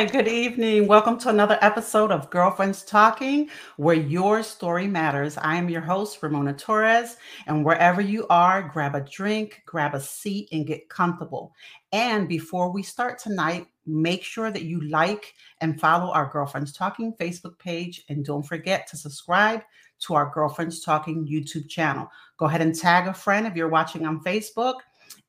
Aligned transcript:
Hi, 0.00 0.06
good 0.06 0.28
evening. 0.28 0.86
Welcome 0.86 1.18
to 1.18 1.28
another 1.28 1.58
episode 1.60 2.10
of 2.10 2.30
Girlfriends 2.30 2.84
Talking, 2.84 3.50
where 3.76 3.94
your 3.94 4.42
story 4.42 4.86
matters. 4.86 5.36
I 5.36 5.56
am 5.56 5.68
your 5.68 5.82
host, 5.82 6.22
Ramona 6.22 6.54
Torres, 6.54 7.18
and 7.46 7.66
wherever 7.66 8.00
you 8.00 8.26
are, 8.30 8.62
grab 8.62 8.94
a 8.94 9.02
drink, 9.02 9.60
grab 9.66 9.92
a 9.92 10.00
seat, 10.00 10.48
and 10.52 10.66
get 10.66 10.88
comfortable. 10.88 11.52
And 11.92 12.30
before 12.30 12.72
we 12.72 12.82
start 12.82 13.18
tonight, 13.18 13.66
make 13.84 14.22
sure 14.24 14.50
that 14.50 14.62
you 14.62 14.80
like 14.88 15.34
and 15.60 15.78
follow 15.78 16.10
our 16.14 16.30
Girlfriends 16.30 16.72
Talking 16.72 17.12
Facebook 17.20 17.58
page, 17.58 18.02
and 18.08 18.24
don't 18.24 18.46
forget 18.46 18.86
to 18.86 18.96
subscribe 18.96 19.60
to 20.06 20.14
our 20.14 20.30
Girlfriends 20.32 20.80
Talking 20.80 21.28
YouTube 21.28 21.68
channel. 21.68 22.08
Go 22.38 22.46
ahead 22.46 22.62
and 22.62 22.74
tag 22.74 23.06
a 23.06 23.12
friend 23.12 23.46
if 23.46 23.54
you're 23.54 23.68
watching 23.68 24.06
on 24.06 24.24
Facebook 24.24 24.76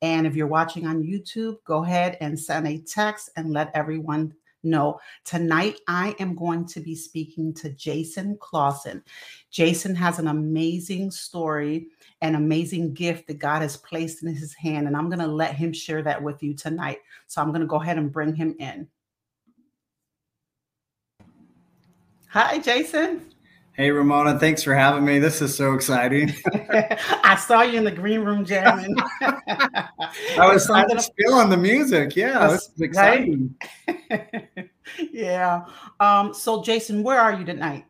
and 0.01 0.25
if 0.25 0.35
you're 0.35 0.47
watching 0.47 0.88
on 0.88 1.03
YouTube, 1.03 1.57
go 1.65 1.83
ahead 1.83 2.17
and 2.21 2.39
send 2.39 2.67
a 2.67 2.79
text 2.79 3.31
and 3.35 3.51
let 3.51 3.71
everyone 3.73 4.33
know. 4.63 4.99
Tonight, 5.25 5.79
I 5.88 6.15
am 6.20 6.35
going 6.35 6.65
to 6.67 6.79
be 6.79 6.95
speaking 6.95 7.53
to 7.55 7.70
Jason 7.70 8.38
Clawson. 8.39 9.03
Jason 9.49 9.95
has 9.95 10.20
an 10.20 10.27
amazing 10.27 11.11
story, 11.11 11.87
an 12.21 12.35
amazing 12.35 12.93
gift 12.93 13.27
that 13.27 13.39
God 13.39 13.61
has 13.61 13.77
placed 13.77 14.23
in 14.23 14.34
his 14.34 14.53
hand, 14.53 14.87
and 14.87 14.95
I'm 14.95 15.09
going 15.09 15.20
to 15.20 15.27
let 15.27 15.55
him 15.55 15.73
share 15.73 16.01
that 16.03 16.21
with 16.21 16.41
you 16.43 16.53
tonight. 16.53 16.99
So 17.27 17.41
I'm 17.41 17.49
going 17.49 17.61
to 17.61 17.67
go 17.67 17.81
ahead 17.81 17.97
and 17.97 18.11
bring 18.11 18.35
him 18.35 18.55
in. 18.59 18.87
Hi, 22.29 22.59
Jason. 22.59 23.30
Hey, 23.81 23.90
Ramona, 23.90 24.38
thanks 24.38 24.62
for 24.62 24.76
having 24.76 25.03
me. 25.03 25.17
This 25.17 25.41
is 25.41 25.58
so 25.58 25.73
exciting. 25.73 26.31
I 26.53 27.35
saw 27.35 27.63
you 27.63 27.79
in 27.79 27.84
the 27.84 27.90
green 27.90 28.20
room 28.20 28.46
jamming. 28.46 28.96
I 29.23 29.90
was, 30.38 30.70
I 30.70 30.85
was 30.85 31.10
feeling 31.18 31.49
the 31.49 31.57
music. 31.57 32.15
Yeah, 32.15 32.49
this 32.49 32.70
is 32.76 32.79
exciting. 32.79 33.55
yeah. 35.12 35.65
Um, 35.99 36.32
so, 36.32 36.62
Jason, 36.62 37.01
where 37.01 37.20
are 37.20 37.34
you 37.34 37.43
tonight? 37.43 37.88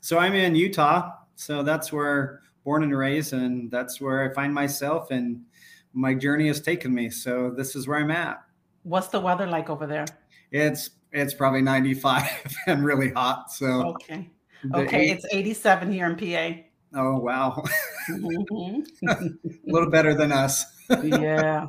So, 0.00 0.18
I'm 0.18 0.34
in 0.34 0.56
Utah. 0.56 1.12
So, 1.36 1.62
that's 1.62 1.92
where 1.92 2.40
born 2.64 2.82
and 2.82 2.98
raised, 2.98 3.34
and 3.34 3.70
that's 3.70 4.00
where 4.00 4.28
I 4.28 4.34
find 4.34 4.52
myself, 4.52 5.12
and 5.12 5.42
my 5.92 6.14
journey 6.14 6.48
has 6.48 6.60
taken 6.60 6.92
me. 6.92 7.08
So, 7.08 7.52
this 7.56 7.76
is 7.76 7.86
where 7.86 8.00
I'm 8.00 8.10
at. 8.10 8.42
What's 8.82 9.06
the 9.06 9.20
weather 9.20 9.46
like 9.46 9.70
over 9.70 9.86
there? 9.86 10.06
It's 10.50 10.90
it's 11.12 11.34
probably 11.34 11.62
95 11.62 12.24
and 12.66 12.84
really 12.84 13.12
hot. 13.12 13.52
So, 13.52 13.90
okay. 13.90 14.28
Okay, 14.72 15.10
it's 15.10 15.26
87 15.30 15.92
here 15.92 16.06
in 16.06 16.16
PA. 16.16 16.60
Oh, 16.94 17.18
wow. 17.18 17.62
Mm-hmm. 18.08 19.08
a 19.08 19.30
little 19.66 19.90
better 19.90 20.14
than 20.14 20.32
us. 20.32 20.64
yeah. 21.02 21.66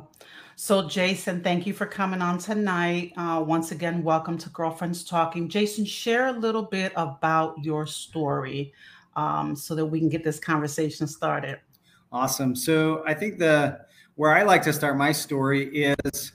So, 0.54 0.88
Jason, 0.88 1.42
thank 1.42 1.66
you 1.66 1.74
for 1.74 1.84
coming 1.84 2.22
on 2.22 2.38
tonight. 2.38 3.12
Uh, 3.16 3.44
once 3.46 3.72
again, 3.72 4.02
welcome 4.02 4.38
to 4.38 4.48
Girlfriends 4.50 5.04
Talking. 5.04 5.48
Jason, 5.48 5.84
share 5.84 6.28
a 6.28 6.32
little 6.32 6.62
bit 6.62 6.92
about 6.96 7.62
your 7.62 7.86
story 7.86 8.72
um, 9.16 9.54
so 9.54 9.74
that 9.74 9.84
we 9.84 9.98
can 9.98 10.08
get 10.08 10.24
this 10.24 10.38
conversation 10.38 11.06
started. 11.06 11.60
Awesome. 12.12 12.54
So, 12.56 13.02
I 13.06 13.12
think 13.12 13.38
the 13.38 13.80
where 14.14 14.32
I 14.32 14.44
like 14.44 14.62
to 14.62 14.72
start 14.72 14.96
my 14.96 15.12
story 15.12 15.64
is 15.74 16.32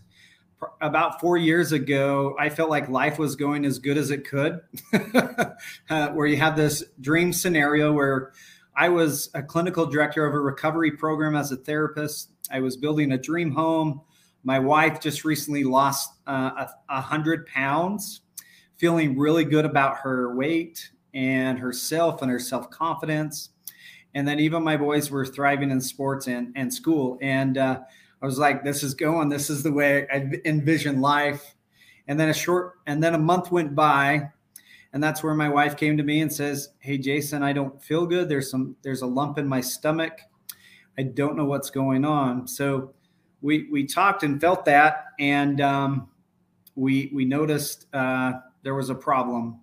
about 0.79 1.19
four 1.19 1.37
years 1.37 1.71
ago, 1.71 2.35
I 2.39 2.49
felt 2.49 2.69
like 2.69 2.89
life 2.89 3.17
was 3.17 3.35
going 3.35 3.65
as 3.65 3.79
good 3.79 3.97
as 3.97 4.11
it 4.11 4.27
could, 4.27 4.61
uh, 5.89 6.09
where 6.09 6.27
you 6.27 6.37
have 6.37 6.55
this 6.55 6.83
dream 6.99 7.33
scenario 7.33 7.91
where 7.93 8.33
I 8.75 8.89
was 8.89 9.29
a 9.33 9.43
clinical 9.43 9.85
director 9.85 10.25
of 10.25 10.33
a 10.33 10.39
recovery 10.39 10.91
program 10.91 11.35
as 11.35 11.51
a 11.51 11.57
therapist. 11.57 12.31
I 12.51 12.59
was 12.59 12.77
building 12.77 13.11
a 13.11 13.17
dream 13.17 13.51
home. 13.51 14.01
My 14.43 14.59
wife 14.59 14.99
just 14.99 15.23
recently 15.23 15.63
lost 15.63 16.11
uh, 16.25 16.67
a, 16.89 17.01
hundred 17.01 17.45
pounds, 17.45 18.21
feeling 18.77 19.17
really 19.17 19.43
good 19.43 19.65
about 19.65 19.97
her 19.97 20.35
weight 20.35 20.89
and 21.13 21.59
herself 21.59 22.21
and 22.21 22.31
her 22.31 22.39
self 22.39 22.69
confidence. 22.69 23.49
And 24.13 24.27
then 24.27 24.39
even 24.39 24.63
my 24.63 24.77
boys 24.77 25.11
were 25.11 25.25
thriving 25.25 25.71
in 25.71 25.79
sports 25.79 26.27
and, 26.27 26.51
and 26.55 26.73
school. 26.73 27.17
And 27.21 27.57
uh, 27.57 27.81
I 28.21 28.25
was 28.25 28.37
like, 28.37 28.63
this 28.63 28.83
is 28.83 28.93
going. 28.93 29.29
This 29.29 29.49
is 29.49 29.63
the 29.63 29.71
way 29.71 30.07
I 30.11 30.29
envision 30.45 31.01
life. 31.01 31.55
And 32.07 32.19
then 32.19 32.29
a 32.29 32.33
short, 32.33 32.73
and 32.87 33.03
then 33.03 33.15
a 33.15 33.19
month 33.19 33.51
went 33.51 33.73
by, 33.73 34.29
and 34.93 35.03
that's 35.03 35.23
where 35.23 35.33
my 35.33 35.49
wife 35.49 35.77
came 35.77 35.97
to 35.97 36.03
me 36.03 36.21
and 36.21 36.31
says, 36.31 36.69
"Hey, 36.79 36.97
Jason, 36.97 37.43
I 37.43 37.53
don't 37.53 37.81
feel 37.81 38.05
good. 38.05 38.27
There's 38.27 38.49
some, 38.49 38.75
there's 38.81 39.01
a 39.01 39.07
lump 39.07 39.37
in 39.37 39.47
my 39.47 39.61
stomach. 39.61 40.19
I 40.97 41.03
don't 41.03 41.37
know 41.37 41.45
what's 41.45 41.69
going 41.69 42.03
on." 42.03 42.47
So 42.47 42.93
we 43.41 43.67
we 43.71 43.85
talked 43.85 44.23
and 44.23 44.41
felt 44.41 44.65
that, 44.65 45.05
and 45.19 45.61
um, 45.61 46.09
we 46.75 47.11
we 47.13 47.23
noticed 47.23 47.87
uh, 47.93 48.33
there 48.63 48.75
was 48.75 48.89
a 48.89 48.95
problem. 48.95 49.59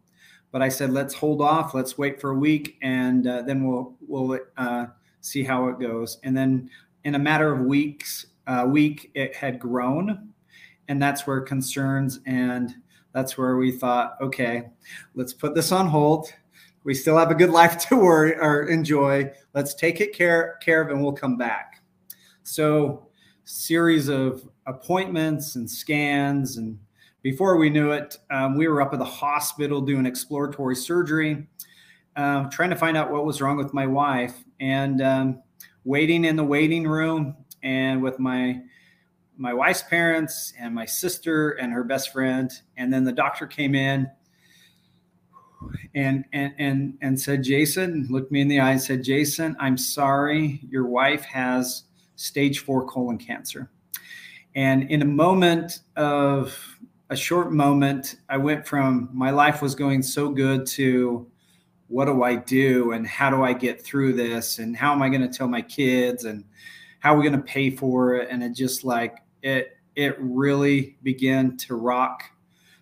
But 0.50 0.62
I 0.62 0.70
said, 0.70 0.90
let's 0.90 1.12
hold 1.12 1.42
off. 1.42 1.74
Let's 1.74 1.98
wait 1.98 2.20
for 2.20 2.30
a 2.30 2.34
week, 2.34 2.78
and 2.80 3.26
uh, 3.26 3.42
then 3.42 3.66
we'll 3.66 3.96
we'll 4.06 4.38
uh, 4.56 4.86
see 5.20 5.42
how 5.42 5.68
it 5.68 5.78
goes. 5.78 6.18
And 6.22 6.36
then 6.36 6.70
in 7.04 7.14
a 7.14 7.18
matter 7.18 7.52
of 7.52 7.60
weeks, 7.60 8.26
uh, 8.48 8.64
week, 8.66 9.12
it 9.14 9.36
had 9.36 9.60
grown. 9.60 10.30
And 10.88 11.00
that's 11.00 11.26
where 11.26 11.40
concerns 11.42 12.20
and 12.26 12.74
that's 13.12 13.36
where 13.36 13.56
we 13.56 13.70
thought, 13.70 14.16
okay, 14.20 14.70
let's 15.14 15.32
put 15.32 15.54
this 15.54 15.70
on 15.70 15.86
hold. 15.86 16.32
We 16.84 16.94
still 16.94 17.18
have 17.18 17.30
a 17.30 17.34
good 17.34 17.50
life 17.60 17.78
to 17.88 17.96
worry 17.96 18.34
or 18.34 18.64
enjoy. 18.68 19.30
Let's 19.54 19.74
take 19.74 20.00
it 20.00 20.14
care, 20.14 20.58
care 20.62 20.80
of 20.80 20.90
and 20.90 21.02
we'll 21.02 21.12
come 21.12 21.36
back. 21.36 21.82
So, 22.42 23.04
series 23.44 24.08
of 24.08 24.46
appointments 24.66 25.56
and 25.56 25.70
scans. 25.70 26.58
And 26.58 26.78
before 27.22 27.56
we 27.56 27.70
knew 27.70 27.92
it, 27.92 28.16
um, 28.30 28.56
we 28.56 28.68
were 28.68 28.82
up 28.82 28.92
at 28.92 28.98
the 28.98 29.04
hospital 29.04 29.80
doing 29.80 30.04
exploratory 30.04 30.76
surgery, 30.76 31.46
um, 32.16 32.50
trying 32.50 32.70
to 32.70 32.76
find 32.76 32.96
out 32.96 33.10
what 33.10 33.24
was 33.24 33.40
wrong 33.40 33.56
with 33.56 33.72
my 33.72 33.86
wife. 33.86 34.44
And 34.60 35.00
um, 35.00 35.42
waiting 35.84 36.26
in 36.26 36.36
the 36.36 36.44
waiting 36.44 36.86
room, 36.86 37.34
and 37.62 38.02
with 38.02 38.18
my 38.18 38.60
my 39.36 39.54
wife's 39.54 39.82
parents 39.82 40.52
and 40.58 40.74
my 40.74 40.84
sister 40.84 41.50
and 41.50 41.72
her 41.72 41.84
best 41.84 42.12
friend. 42.12 42.50
And 42.76 42.92
then 42.92 43.04
the 43.04 43.12
doctor 43.12 43.46
came 43.46 43.74
in 43.74 44.10
and 45.94 46.24
and 46.32 46.54
and 46.58 46.98
and 47.00 47.20
said 47.20 47.42
jason 47.42 48.06
looked 48.10 48.30
me 48.30 48.40
in 48.40 48.46
the 48.48 48.60
eye 48.60 48.70
and 48.70 48.80
said 48.80 49.02
jason 49.02 49.56
i'm 49.58 49.76
sorry 49.76 50.60
your 50.68 50.86
wife 50.86 51.24
has 51.24 51.84
stage 52.14 52.60
4 52.60 52.86
colon 52.86 53.18
cancer. 53.18 53.70
And 54.54 54.90
in 54.90 55.02
a 55.02 55.04
moment 55.04 55.80
of 55.96 56.56
a 57.10 57.16
short 57.16 57.52
moment 57.52 58.16
i 58.28 58.36
went 58.36 58.66
from 58.66 59.08
my 59.12 59.30
life 59.30 59.62
was 59.62 59.74
going 59.74 60.02
so 60.02 60.30
good 60.30 60.66
to 60.66 61.26
what 61.88 62.04
do 62.04 62.22
i 62.22 62.36
do? 62.36 62.92
And 62.92 63.06
how 63.06 63.30
do 63.30 63.42
i 63.42 63.52
get 63.52 63.82
through 63.82 64.12
this? 64.12 64.58
And 64.58 64.76
how 64.76 64.92
am 64.92 65.02
i 65.02 65.08
going 65.08 65.22
to 65.22 65.28
tell 65.28 65.48
my 65.48 65.62
kids? 65.62 66.24
And 66.24 66.44
how 67.00 67.14
are 67.14 67.18
we 67.18 67.22
going 67.22 67.40
to 67.40 67.46
pay 67.46 67.70
for 67.70 68.16
it? 68.16 68.28
And 68.30 68.42
it 68.42 68.54
just 68.54 68.84
like 68.84 69.18
it 69.42 69.76
it 69.94 70.16
really 70.18 70.96
began 71.02 71.56
to 71.56 71.74
rock 71.74 72.24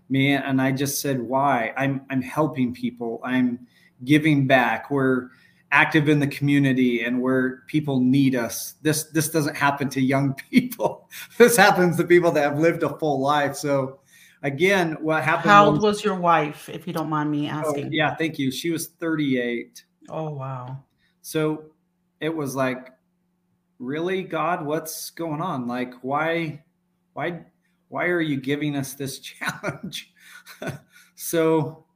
me. 0.09 0.33
And 0.33 0.61
I 0.61 0.73
just 0.73 1.01
said, 1.01 1.21
why? 1.21 1.73
I'm 1.77 2.03
I'm 2.11 2.23
helping 2.23 2.75
people. 2.75 3.21
I'm 3.25 3.67
giving 4.05 4.47
back. 4.47 4.91
We're 4.91 5.29
active 5.73 6.09
in 6.09 6.21
the 6.21 6.27
community 6.27 7.03
and 7.03 7.21
where 7.21 7.63
people 7.67 8.01
need 8.01 8.35
us. 8.35 8.75
This 8.83 9.05
this 9.05 9.29
doesn't 9.29 9.57
happen 9.57 9.89
to 9.91 10.01
young 10.01 10.35
people. 10.51 11.09
this 11.39 11.57
happens 11.57 11.97
to 11.97 12.05
people 12.05 12.31
that 12.33 12.43
have 12.43 12.59
lived 12.59 12.83
a 12.83 12.97
full 12.99 13.21
life. 13.21 13.57
So 13.57 14.01
again, 14.43 14.97
what 15.01 15.25
happened? 15.25 15.51
How 15.51 15.67
old 15.67 15.83
was 15.83 16.05
your 16.05 16.17
wife, 16.17 16.69
if 16.69 16.87
you 16.87 16.93
don't 16.93 17.09
mind 17.09 17.31
me 17.31 17.49
oh, 17.49 17.55
asking? 17.55 17.87
Oh, 17.87 17.91
yeah, 17.91 18.15
thank 18.15 18.39
you. 18.39 18.51
She 18.51 18.71
was 18.71 18.89
38. 18.89 19.85
Oh 20.09 20.31
wow. 20.31 20.79
So 21.23 21.65
it 22.21 22.35
was 22.35 22.55
like 22.55 22.93
really 23.79 24.23
god 24.23 24.65
what's 24.65 25.11
going 25.11 25.41
on? 25.41 25.67
Like 25.67 25.95
why 26.03 26.65
why 27.13 27.45
why 27.89 28.07
are 28.07 28.21
you 28.21 28.41
giving 28.41 28.77
us 28.77 28.95
this 28.95 29.19
challenge? 29.21 30.13
So 31.19 31.87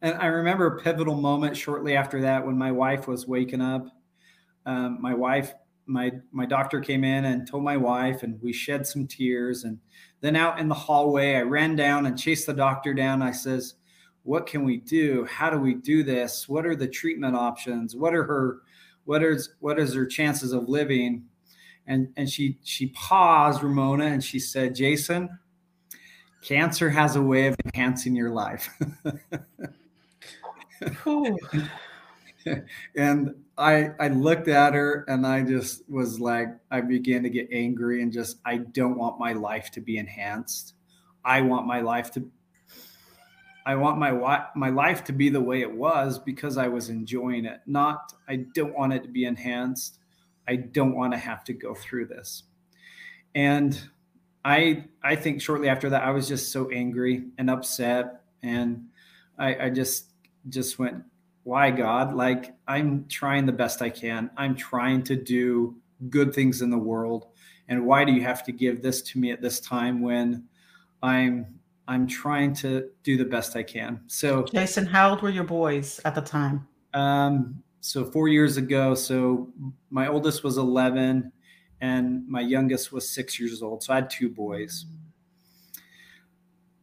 and 0.00 0.14
i 0.14 0.24
remember 0.24 0.66
a 0.66 0.80
pivotal 0.80 1.14
moment 1.14 1.54
shortly 1.54 1.94
after 1.94 2.22
that 2.22 2.46
when 2.46 2.56
my 2.56 2.72
wife 2.72 3.06
was 3.06 3.26
waking 3.28 3.60
up. 3.60 3.88
Um, 4.64 4.96
my 5.00 5.12
wife 5.12 5.52
my 5.84 6.12
my 6.32 6.46
doctor 6.46 6.80
came 6.80 7.04
in 7.04 7.26
and 7.26 7.46
told 7.46 7.62
my 7.62 7.76
wife 7.76 8.22
and 8.22 8.40
we 8.40 8.54
shed 8.54 8.86
some 8.86 9.06
tears. 9.06 9.64
And 9.64 9.78
then 10.22 10.34
out 10.34 10.58
in 10.58 10.68
the 10.68 10.74
hallway 10.74 11.34
i 11.34 11.42
ran 11.42 11.76
down 11.76 12.06
and 12.06 12.18
chased 12.18 12.46
the 12.46 12.54
doctor 12.54 12.94
down. 12.94 13.20
I 13.20 13.32
says 13.32 13.74
what 14.22 14.46
can 14.46 14.64
we 14.64 14.76
do? 14.78 15.26
How 15.26 15.50
do 15.50 15.58
we 15.58 15.74
do 15.74 16.02
this? 16.02 16.48
What 16.48 16.66
are 16.66 16.76
the 16.76 16.88
treatment 16.88 17.36
options? 17.36 17.96
What 17.96 18.14
are 18.14 18.24
her 18.24 18.62
what 19.04 19.22
is 19.22 19.50
what 19.60 19.78
is 19.78 19.94
her 19.94 20.06
chances 20.06 20.52
of 20.52 20.68
living? 20.68 21.24
And 21.86 22.08
and 22.16 22.28
she 22.28 22.58
she 22.62 22.88
paused 22.88 23.62
ramona 23.62 24.04
and 24.06 24.22
she 24.22 24.38
said 24.38 24.74
jason 24.74 25.38
cancer 26.42 26.88
has 26.90 27.16
a 27.16 27.22
way 27.22 27.46
of 27.46 27.56
enhancing 27.64 28.14
your 28.14 28.30
life. 28.30 28.68
And 32.96 33.34
i 33.58 33.90
i 34.00 34.08
looked 34.08 34.48
at 34.48 34.72
her 34.72 35.04
and 35.08 35.26
i 35.26 35.42
just 35.42 35.82
was 35.90 36.18
like 36.18 36.48
i 36.70 36.80
began 36.80 37.22
to 37.22 37.28
get 37.28 37.46
angry 37.52 38.02
and 38.02 38.10
just 38.10 38.38
i 38.46 38.56
don't 38.56 38.96
want 38.96 39.18
my 39.18 39.34
life 39.34 39.70
to 39.72 39.80
be 39.82 39.98
enhanced. 39.98 40.72
I 41.22 41.42
want 41.42 41.66
my 41.66 41.82
life 41.82 42.10
to 42.12 42.26
I 43.66 43.74
want 43.74 43.98
my 43.98 44.46
my 44.54 44.70
life 44.70 45.04
to 45.04 45.12
be 45.12 45.28
the 45.28 45.40
way 45.40 45.60
it 45.60 45.72
was 45.72 46.18
because 46.18 46.56
I 46.56 46.68
was 46.68 46.88
enjoying 46.88 47.44
it. 47.44 47.60
Not 47.66 48.12
I 48.28 48.36
don't 48.54 48.74
want 48.74 48.92
it 48.92 49.02
to 49.02 49.08
be 49.08 49.24
enhanced. 49.24 49.98
I 50.48 50.56
don't 50.56 50.94
want 50.94 51.12
to 51.12 51.18
have 51.18 51.44
to 51.44 51.52
go 51.52 51.74
through 51.74 52.06
this. 52.06 52.44
And 53.34 53.80
I 54.44 54.84
I 55.02 55.16
think 55.16 55.42
shortly 55.42 55.68
after 55.68 55.90
that 55.90 56.02
I 56.02 56.10
was 56.10 56.26
just 56.26 56.52
so 56.52 56.70
angry 56.70 57.24
and 57.38 57.50
upset 57.50 58.22
and 58.42 58.86
I, 59.38 59.66
I 59.66 59.70
just 59.70 60.12
just 60.48 60.78
went 60.78 61.02
why 61.44 61.70
God 61.70 62.14
like 62.14 62.54
I'm 62.66 63.06
trying 63.08 63.46
the 63.46 63.52
best 63.52 63.82
I 63.82 63.90
can. 63.90 64.30
I'm 64.36 64.54
trying 64.54 65.02
to 65.04 65.16
do 65.16 65.76
good 66.08 66.34
things 66.34 66.62
in 66.62 66.70
the 66.70 66.78
world 66.78 67.26
and 67.68 67.86
why 67.86 68.04
do 68.04 68.12
you 68.12 68.22
have 68.22 68.42
to 68.44 68.52
give 68.52 68.80
this 68.82 69.02
to 69.02 69.18
me 69.18 69.30
at 69.30 69.42
this 69.42 69.60
time 69.60 70.00
when 70.00 70.44
I'm 71.02 71.59
I'm 71.90 72.06
trying 72.06 72.54
to 72.54 72.88
do 73.02 73.16
the 73.16 73.24
best 73.24 73.56
I 73.56 73.64
can. 73.64 74.02
So, 74.06 74.44
Jason, 74.44 74.86
how 74.86 75.10
old 75.10 75.22
were 75.22 75.28
your 75.28 75.42
boys 75.42 76.00
at 76.04 76.14
the 76.14 76.20
time? 76.20 76.68
Um, 76.94 77.64
so 77.80 78.04
four 78.04 78.28
years 78.28 78.56
ago. 78.56 78.94
So 78.94 79.48
my 79.90 80.06
oldest 80.06 80.44
was 80.44 80.56
11, 80.56 81.32
and 81.80 82.28
my 82.28 82.42
youngest 82.42 82.92
was 82.92 83.10
six 83.10 83.40
years 83.40 83.60
old. 83.60 83.82
So 83.82 83.92
I 83.92 83.96
had 83.96 84.08
two 84.08 84.28
boys. 84.28 84.86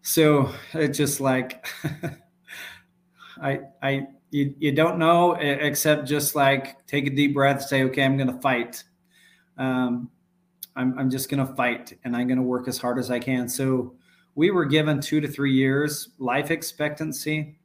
So 0.01 0.51
it's 0.73 0.97
just 0.97 1.21
like 1.21 1.65
I 3.41 3.61
I 3.81 4.07
you, 4.31 4.55
you 4.59 4.73
don't 4.73 4.99
know 4.99 5.35
except 5.35 6.05
just 6.05 6.35
like 6.35 6.85
take 6.85 7.07
a 7.07 7.11
deep 7.11 7.33
breath, 7.33 7.61
say, 7.61 7.83
okay, 7.83 8.03
I'm 8.03 8.17
going 8.17 8.33
to 8.33 8.41
fight. 8.41 8.83
Um, 9.57 10.09
I'm, 10.75 10.99
I'm 10.99 11.09
just 11.09 11.29
going 11.29 11.47
to 11.47 11.53
fight 11.55 11.97
and 12.03 12.13
I'm 12.13 12.27
going 12.27 12.39
to 12.39 12.43
work 12.43 12.67
as 12.67 12.77
hard 12.77 12.99
as 12.99 13.09
I 13.09 13.19
can. 13.19 13.47
So 13.47 13.95
we 14.37 14.51
were 14.51 14.65
given 14.65 15.01
two 15.01 15.19
to 15.19 15.27
three 15.27 15.51
years 15.51 16.09
life 16.19 16.51
expectancy, 16.51 17.57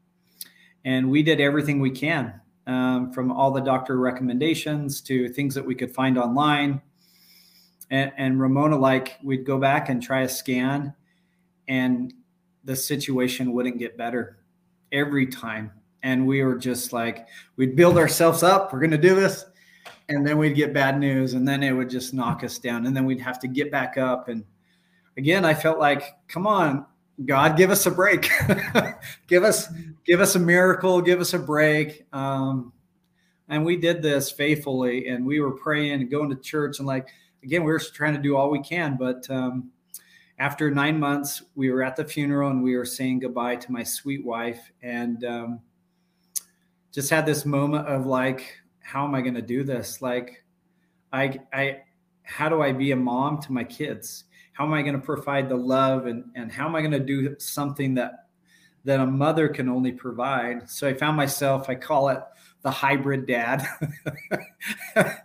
and 0.86 1.10
we 1.10 1.22
did 1.22 1.38
everything 1.38 1.80
we 1.80 1.90
can 1.90 2.40
um, 2.66 3.12
from 3.12 3.30
all 3.30 3.50
the 3.50 3.60
doctor 3.60 3.98
recommendations 3.98 5.02
to 5.02 5.28
things 5.28 5.54
that 5.54 5.66
we 5.66 5.74
could 5.74 5.94
find 5.94 6.16
online. 6.16 6.80
And, 7.90 8.10
and 8.16 8.40
Ramona, 8.40 8.78
like, 8.78 9.18
we'd 9.22 9.44
go 9.44 9.58
back 9.58 9.90
and 9.90 10.02
try 10.02 10.22
a 10.22 10.28
scan, 10.28 10.94
and 11.68 12.14
the 12.64 12.74
situation 12.74 13.52
wouldn't 13.52 13.78
get 13.78 13.98
better 13.98 14.38
every 14.92 15.26
time. 15.26 15.72
And 16.02 16.26
we 16.26 16.42
were 16.42 16.56
just 16.56 16.90
like, 16.90 17.28
we'd 17.56 17.76
build 17.76 17.98
ourselves 17.98 18.42
up. 18.42 18.72
We're 18.72 18.80
going 18.80 18.92
to 18.92 18.98
do 18.98 19.14
this. 19.14 19.44
And 20.08 20.26
then 20.26 20.38
we'd 20.38 20.56
get 20.56 20.72
bad 20.72 20.98
news, 20.98 21.34
and 21.34 21.46
then 21.46 21.62
it 21.62 21.72
would 21.72 21.90
just 21.90 22.14
knock 22.14 22.42
us 22.42 22.58
down. 22.58 22.86
And 22.86 22.96
then 22.96 23.04
we'd 23.04 23.20
have 23.20 23.38
to 23.40 23.46
get 23.46 23.70
back 23.70 23.98
up 23.98 24.28
and 24.28 24.42
again, 25.16 25.44
I 25.44 25.54
felt 25.54 25.78
like, 25.78 26.04
come 26.28 26.46
on, 26.46 26.86
God, 27.24 27.56
give 27.56 27.70
us 27.70 27.86
a 27.86 27.90
break, 27.90 28.30
give 29.26 29.44
us 29.44 29.68
give 30.04 30.20
us 30.20 30.34
a 30.34 30.38
miracle, 30.38 31.00
give 31.00 31.20
us 31.20 31.34
a 31.34 31.38
break. 31.38 32.06
Um, 32.12 32.72
and 33.48 33.64
we 33.64 33.76
did 33.76 34.02
this 34.02 34.30
faithfully, 34.30 35.08
and 35.08 35.26
we 35.26 35.40
were 35.40 35.52
praying 35.52 35.92
and 35.92 36.10
going 36.10 36.30
to 36.30 36.36
church, 36.36 36.78
and 36.78 36.86
like 36.86 37.08
again, 37.44 37.64
we 37.64 37.72
were 37.72 37.78
trying 37.78 38.14
to 38.14 38.20
do 38.20 38.36
all 38.36 38.50
we 38.50 38.62
can. 38.62 38.96
But 38.96 39.28
um, 39.30 39.70
after 40.38 40.70
nine 40.70 40.98
months, 40.98 41.42
we 41.54 41.70
were 41.70 41.82
at 41.82 41.96
the 41.96 42.04
funeral, 42.04 42.50
and 42.50 42.62
we 42.62 42.76
were 42.76 42.84
saying 42.84 43.20
goodbye 43.20 43.56
to 43.56 43.72
my 43.72 43.82
sweet 43.82 44.24
wife, 44.24 44.72
and 44.82 45.24
um, 45.24 45.60
just 46.92 47.10
had 47.10 47.26
this 47.26 47.44
moment 47.44 47.86
of 47.86 48.06
like, 48.06 48.58
how 48.80 49.04
am 49.04 49.14
I 49.14 49.20
going 49.20 49.34
to 49.34 49.42
do 49.42 49.64
this? 49.64 50.00
Like, 50.00 50.44
I 51.12 51.38
I 51.52 51.82
how 52.22 52.48
do 52.48 52.62
I 52.62 52.72
be 52.72 52.92
a 52.92 52.96
mom 52.96 53.40
to 53.42 53.52
my 53.52 53.64
kids? 53.64 54.24
How 54.52 54.64
am 54.64 54.74
I 54.74 54.82
going 54.82 54.94
to 54.94 55.00
provide 55.00 55.48
the 55.48 55.56
love 55.56 56.06
and, 56.06 56.24
and 56.34 56.52
how 56.52 56.66
am 56.66 56.76
I 56.76 56.80
going 56.80 56.92
to 56.92 57.00
do 57.00 57.34
something 57.38 57.94
that 57.94 58.26
that 58.84 59.00
a 59.00 59.06
mother 59.06 59.48
can 59.48 59.68
only 59.68 59.92
provide? 59.92 60.68
So 60.68 60.88
I 60.88 60.94
found 60.94 61.16
myself, 61.16 61.68
I 61.68 61.74
call 61.74 62.08
it 62.08 62.20
the 62.62 62.70
hybrid 62.70 63.26
dad, 63.26 63.66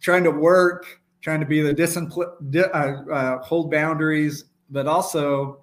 trying 0.00 0.24
to 0.24 0.30
work, 0.30 1.00
trying 1.20 1.40
to 1.40 1.46
be 1.46 1.60
the 1.60 1.72
discipline, 1.72 2.28
uh, 2.56 3.02
uh, 3.10 3.42
hold 3.42 3.70
boundaries, 3.70 4.44
but 4.70 4.86
also 4.86 5.62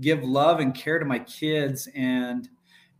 give 0.00 0.24
love 0.24 0.60
and 0.60 0.74
care 0.74 0.98
to 0.98 1.04
my 1.04 1.18
kids 1.20 1.88
and 1.94 2.48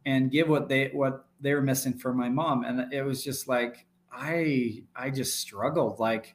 and 0.04 0.30
give 0.30 0.48
what 0.48 0.68
they 0.68 0.88
what 0.88 1.26
they 1.40 1.54
were 1.54 1.62
missing 1.62 1.98
from 1.98 2.16
my 2.16 2.28
mom. 2.28 2.64
And 2.64 2.92
it 2.92 3.02
was 3.02 3.22
just 3.22 3.48
like 3.48 3.86
I 4.12 4.82
I 4.94 5.10
just 5.10 5.38
struggled 5.40 5.98
like 5.98 6.34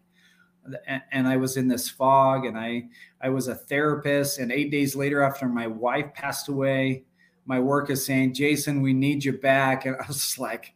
and 1.12 1.28
I 1.28 1.38
was 1.38 1.58
in 1.58 1.68
this 1.68 1.90
fog 1.90 2.46
and 2.46 2.58
I 2.58 2.86
I 3.22 3.30
was 3.30 3.48
a 3.48 3.56
therapist 3.56 4.40
and 4.40 4.52
8 4.52 4.72
days 4.72 4.96
later 4.96 5.22
after 5.22 5.48
my 5.48 5.68
wife 5.68 6.14
passed 6.14 6.50
away 6.50 7.06
my 7.46 7.60
work 7.60 7.90
is 7.90 8.06
saying 8.06 8.34
Jason 8.34 8.82
we 8.82 8.94
need 8.94 9.24
you 9.24 9.34
back. 9.34 9.86
And 9.86 9.96
I 10.02 10.08
was 10.08 10.38
like 10.38 10.74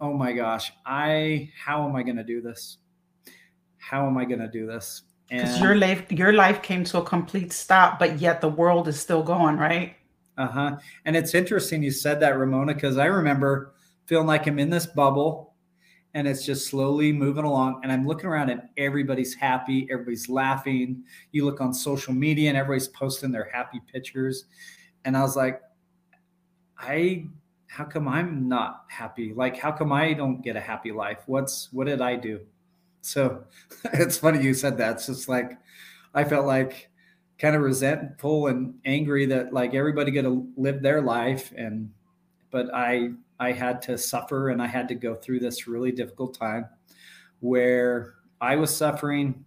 oh 0.00 0.12
my 0.12 0.32
gosh 0.32 0.72
I 0.84 1.50
how 1.64 1.88
am 1.88 1.96
I 1.96 2.02
going 2.02 2.16
to 2.16 2.24
do 2.24 2.40
this? 2.40 2.78
How 3.78 4.06
am 4.06 4.16
I 4.16 4.24
going 4.24 4.40
to 4.40 4.48
do 4.48 4.66
this? 4.66 5.02
Because 5.28 5.60
your 5.60 5.76
life 5.76 6.10
your 6.10 6.32
life 6.32 6.62
came 6.62 6.84
to 6.84 6.98
a 6.98 7.04
complete 7.04 7.52
stop 7.52 7.98
but 7.98 8.20
yet 8.20 8.40
the 8.40 8.48
world 8.48 8.88
is 8.88 9.00
still 9.00 9.22
going 9.22 9.56
right? 9.56 9.96
Uh-huh. 10.36 10.76
And 11.04 11.16
it's 11.16 11.34
interesting 11.34 11.82
you 11.82 11.90
said 11.90 12.20
that 12.20 12.38
Ramona 12.38 12.74
because 12.74 12.98
I 12.98 13.06
remember 13.06 13.74
feeling 14.06 14.26
like 14.26 14.46
I'm 14.46 14.58
in 14.58 14.70
this 14.70 14.86
bubble 14.86 15.51
and 16.14 16.28
it's 16.28 16.44
just 16.44 16.68
slowly 16.68 17.12
moving 17.12 17.44
along. 17.44 17.80
And 17.82 17.90
I'm 17.90 18.06
looking 18.06 18.26
around 18.26 18.50
and 18.50 18.62
everybody's 18.76 19.34
happy, 19.34 19.88
everybody's 19.90 20.28
laughing. 20.28 21.04
You 21.32 21.44
look 21.44 21.60
on 21.60 21.72
social 21.72 22.12
media 22.12 22.48
and 22.48 22.58
everybody's 22.58 22.88
posting 22.88 23.32
their 23.32 23.48
happy 23.52 23.80
pictures. 23.90 24.44
And 25.04 25.16
I 25.16 25.22
was 25.22 25.36
like, 25.36 25.60
I 26.78 27.26
how 27.66 27.84
come 27.84 28.06
I'm 28.06 28.48
not 28.48 28.84
happy? 28.88 29.32
Like, 29.34 29.56
how 29.56 29.72
come 29.72 29.92
I 29.92 30.12
don't 30.12 30.42
get 30.42 30.56
a 30.56 30.60
happy 30.60 30.92
life? 30.92 31.20
What's 31.26 31.72
what 31.72 31.86
did 31.86 32.02
I 32.02 32.16
do? 32.16 32.40
So 33.00 33.44
it's 33.94 34.18
funny 34.18 34.42
you 34.42 34.52
said 34.52 34.76
that. 34.78 34.96
It's 34.96 35.06
just 35.06 35.28
like 35.28 35.58
I 36.14 36.24
felt 36.24 36.46
like 36.46 36.90
kind 37.38 37.56
of 37.56 37.62
resentful 37.62 38.48
and 38.48 38.74
angry 38.84 39.26
that 39.26 39.52
like 39.52 39.74
everybody 39.74 40.10
get 40.10 40.22
to 40.22 40.46
live 40.56 40.82
their 40.82 41.00
life 41.00 41.52
and 41.56 41.90
but 42.50 42.72
I 42.74 43.12
I 43.42 43.50
had 43.50 43.82
to 43.82 43.98
suffer 43.98 44.50
and 44.50 44.62
I 44.62 44.68
had 44.68 44.86
to 44.88 44.94
go 44.94 45.16
through 45.16 45.40
this 45.40 45.66
really 45.66 45.90
difficult 45.90 46.38
time 46.38 46.66
where 47.40 48.14
I 48.40 48.54
was 48.54 48.74
suffering, 48.74 49.44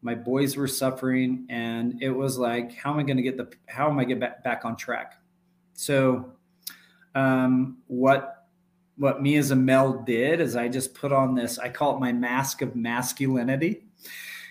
my 0.00 0.14
boys 0.14 0.56
were 0.56 0.66
suffering, 0.66 1.46
and 1.50 2.02
it 2.02 2.08
was 2.08 2.38
like, 2.38 2.74
how 2.74 2.92
am 2.92 2.98
I 2.98 3.02
going 3.02 3.18
to 3.18 3.22
get 3.22 3.36
the, 3.36 3.52
how 3.66 3.90
am 3.90 3.98
I 3.98 4.04
get 4.04 4.20
back, 4.20 4.42
back 4.42 4.64
on 4.64 4.74
track? 4.74 5.20
So, 5.74 6.32
um, 7.14 7.76
what, 7.88 8.46
what 8.96 9.20
me 9.20 9.36
as 9.36 9.50
a 9.50 9.56
male 9.56 10.02
did 10.02 10.40
is 10.40 10.56
I 10.56 10.68
just 10.68 10.94
put 10.94 11.12
on 11.12 11.34
this, 11.34 11.58
I 11.58 11.68
call 11.68 11.96
it 11.96 12.00
my 12.00 12.12
mask 12.14 12.62
of 12.62 12.74
masculinity. 12.74 13.84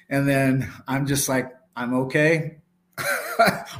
And 0.10 0.30
then 0.30 0.72
I'm 0.88 1.08
just 1.08 1.28
like, 1.28 1.52
I'm 1.76 1.96
okay. 1.96 2.58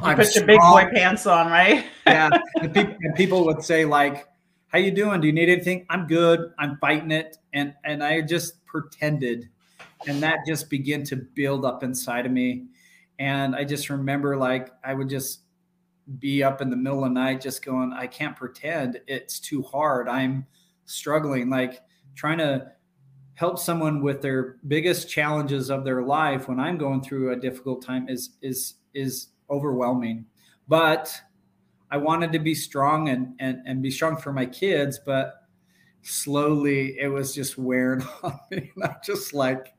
I'm 0.02 0.16
put 0.16 0.34
your 0.34 0.48
big 0.48 0.60
boy 0.60 0.90
pants 0.92 1.28
on, 1.28 1.52
right? 1.52 1.86
yeah. 2.08 2.30
And 2.62 2.74
people, 2.74 2.96
and 3.02 3.16
people 3.16 3.46
would 3.46 3.64
say 3.64 3.86
like, 3.86 4.26
how 4.70 4.80
you 4.80 4.92
doing? 4.92 5.20
Do 5.20 5.28
you 5.28 5.34
need 5.34 5.50
anything? 5.50 5.86
I'm 5.90 6.08
good. 6.08 6.54
I'm 6.58 6.78
fighting 6.78 7.12
it. 7.12 7.38
And 7.54 7.74
and 7.84 8.04
I 8.04 8.22
just 8.22 8.66
pretended. 8.66 9.50
And 10.08 10.24
that 10.24 10.40
just 10.48 10.70
began 10.70 11.04
to 11.06 11.18
build 11.18 11.66
up 11.66 11.84
inside 11.84 12.26
of 12.26 12.32
me. 12.32 12.68
And 13.18 13.56
I 13.56 13.66
just 13.66 13.90
remember 13.90 14.38
like 14.38 14.72
I 14.84 14.94
would 14.94 15.10
just 15.10 15.42
be 16.20 16.44
up 16.44 16.62
in 16.62 16.70
the 16.70 16.76
middle 16.76 17.04
of 17.04 17.10
the 17.10 17.14
night 17.14 17.42
just 17.42 17.64
going, 17.64 17.94
I 17.94 18.08
can't 18.08 18.36
pretend. 18.36 19.00
It's 19.08 19.40
too 19.40 19.62
hard. 19.62 20.08
I'm 20.08 20.48
struggling, 20.86 21.50
like 21.50 21.82
trying 22.16 22.40
to 22.40 22.72
help 23.36 23.60
someone 23.60 24.02
with 24.02 24.22
their 24.22 24.58
biggest 24.68 25.10
challenges 25.10 25.70
of 25.70 25.86
their 25.86 26.02
life 26.02 26.48
when 26.48 26.60
I'm 26.60 26.78
going 26.78 27.02
through 27.02 27.32
a 27.32 27.36
difficult 27.36 27.84
time 27.84 28.10
is 28.10 28.32
is 28.42 28.76
is 28.94 29.28
overwhelming. 29.50 30.26
But 30.68 31.22
I 31.92 31.98
wanted 31.98 32.32
to 32.34 32.40
be 32.40 32.54
strong 32.56 33.10
and 33.10 33.34
and 33.40 33.62
and 33.66 33.82
be 33.82 33.92
strong 33.92 34.18
for 34.18 34.32
my 34.32 34.46
kids, 34.46 35.00
but 35.06 35.34
slowly 36.02 36.98
it 37.00 37.08
was 37.08 37.34
just 37.34 37.58
wearing 37.58 38.02
on 38.24 38.40
me. 38.52 38.72
And 38.76 38.84
I'm 38.84 38.98
just 39.04 39.34
like, 39.34 39.74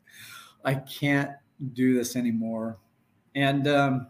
I 0.65 0.75
can't 0.75 1.31
do 1.73 1.95
this 1.95 2.17
anymore. 2.17 2.79
And 3.35 3.69
um, 3.69 4.09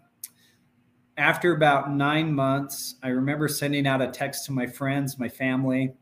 after 1.17 1.55
about 1.55 1.93
nine 1.93 2.33
months, 2.33 2.97
I 3.03 3.09
remember 3.09 3.49
sending 3.49 3.87
out 3.87 4.01
a 4.01 4.09
text 4.09 4.47
to 4.47 4.53
my 4.53 4.67
friends, 4.67 5.19
my 5.19 5.29
family, 5.29 5.95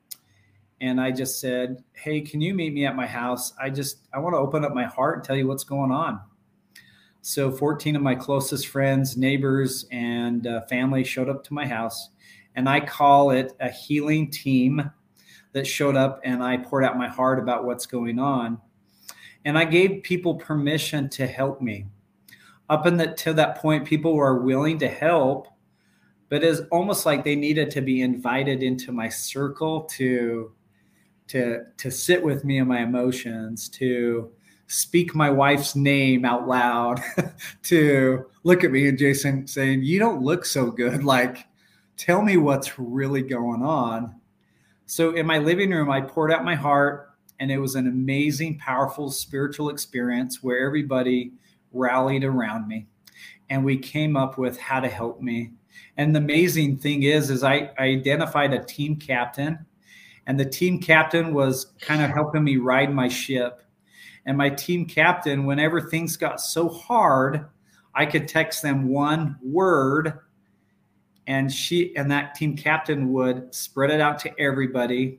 and 0.80 1.00
I 1.00 1.10
just 1.10 1.40
said, 1.40 1.82
"Hey, 1.92 2.20
can 2.20 2.40
you 2.40 2.54
meet 2.54 2.72
me 2.72 2.86
at 2.86 2.94
my 2.94 3.06
house? 3.06 3.52
I 3.60 3.70
just 3.70 4.06
I 4.12 4.18
want 4.20 4.34
to 4.34 4.38
open 4.38 4.64
up 4.64 4.74
my 4.74 4.84
heart 4.84 5.16
and 5.16 5.24
tell 5.24 5.36
you 5.36 5.48
what's 5.48 5.64
going 5.64 5.90
on." 5.90 6.20
So 7.22 7.50
14 7.50 7.96
of 7.96 8.02
my 8.02 8.14
closest 8.14 8.68
friends, 8.68 9.16
neighbors, 9.16 9.86
and 9.90 10.46
uh, 10.46 10.62
family 10.62 11.04
showed 11.04 11.28
up 11.28 11.44
to 11.44 11.54
my 11.54 11.66
house. 11.66 12.10
And 12.54 12.68
I 12.68 12.80
call 12.80 13.30
it 13.30 13.52
a 13.60 13.70
healing 13.70 14.30
team 14.30 14.90
that 15.52 15.66
showed 15.66 15.96
up 15.96 16.20
and 16.24 16.42
I 16.42 16.56
poured 16.56 16.84
out 16.84 16.98
my 16.98 17.08
heart 17.08 17.38
about 17.38 17.64
what's 17.64 17.86
going 17.86 18.18
on. 18.18 18.60
And 19.44 19.58
I 19.58 19.64
gave 19.64 20.02
people 20.02 20.34
permission 20.34 21.08
to 21.10 21.26
help 21.26 21.60
me. 21.60 21.86
Up 22.68 22.84
until 22.86 23.34
that 23.34 23.58
point, 23.58 23.86
people 23.86 24.14
were 24.14 24.42
willing 24.42 24.78
to 24.80 24.88
help, 24.88 25.48
but 26.28 26.44
it's 26.44 26.60
almost 26.70 27.06
like 27.06 27.24
they 27.24 27.34
needed 27.34 27.70
to 27.70 27.80
be 27.80 28.02
invited 28.02 28.62
into 28.62 28.92
my 28.92 29.08
circle 29.08 29.82
to 29.96 30.52
to 31.28 31.64
to 31.76 31.90
sit 31.90 32.22
with 32.22 32.44
me 32.44 32.58
and 32.58 32.68
my 32.68 32.80
emotions 32.80 33.68
to 33.68 34.32
speak 34.68 35.14
my 35.14 35.30
wife's 35.30 35.74
name 35.74 36.24
out 36.24 36.46
loud 36.46 37.02
to 37.62 38.24
look 38.44 38.62
at 38.62 38.70
me 38.70 38.86
and 38.86 38.98
jason 38.98 39.46
saying 39.46 39.82
you 39.82 39.98
don't 39.98 40.22
look 40.22 40.44
so 40.44 40.70
good. 40.70 41.02
Like 41.04 41.46
tell 41.96 42.22
me 42.22 42.36
what's 42.36 42.78
really 42.78 43.22
going 43.22 43.62
on. 43.62 44.14
So 44.86 45.14
in 45.16 45.26
my 45.26 45.38
living 45.38 45.70
room 45.70 45.90
i 45.90 46.00
poured 46.00 46.30
out 46.30 46.44
my 46.44 46.54
heart 46.54 47.10
and 47.40 47.50
it 47.50 47.58
was 47.58 47.74
an 47.74 47.86
amazing 47.86 48.58
powerful 48.58 49.10
spiritual 49.10 49.70
experience 49.70 50.42
where 50.42 50.64
everybody 50.64 51.32
rallied 51.72 52.24
around 52.24 52.68
me 52.68 52.86
and 53.50 53.64
we 53.64 53.78
came 53.78 54.16
up 54.16 54.38
with 54.38 54.58
how 54.58 54.80
to 54.80 54.88
help 54.88 55.20
me. 55.20 55.52
And 55.96 56.14
the 56.14 56.20
amazing 56.20 56.78
thing 56.78 57.02
is, 57.02 57.30
is 57.30 57.42
I, 57.42 57.70
I 57.78 57.84
identified 57.84 58.52
a 58.52 58.62
team 58.62 58.96
captain, 58.96 59.58
and 60.26 60.38
the 60.38 60.44
team 60.44 60.80
captain 60.80 61.32
was 61.32 61.72
kind 61.80 62.02
of 62.02 62.10
helping 62.10 62.44
me 62.44 62.56
ride 62.56 62.92
my 62.92 63.08
ship. 63.08 63.62
And 64.28 64.36
my 64.36 64.50
team 64.50 64.84
captain, 64.84 65.46
whenever 65.46 65.80
things 65.80 66.18
got 66.18 66.38
so 66.38 66.68
hard, 66.68 67.46
I 67.94 68.04
could 68.04 68.28
text 68.28 68.60
them 68.60 68.90
one 68.90 69.38
word, 69.42 70.18
and 71.26 71.50
she 71.50 71.96
and 71.96 72.10
that 72.10 72.34
team 72.34 72.54
captain 72.54 73.10
would 73.14 73.54
spread 73.54 73.90
it 73.90 74.02
out 74.02 74.18
to 74.18 74.38
everybody, 74.38 75.18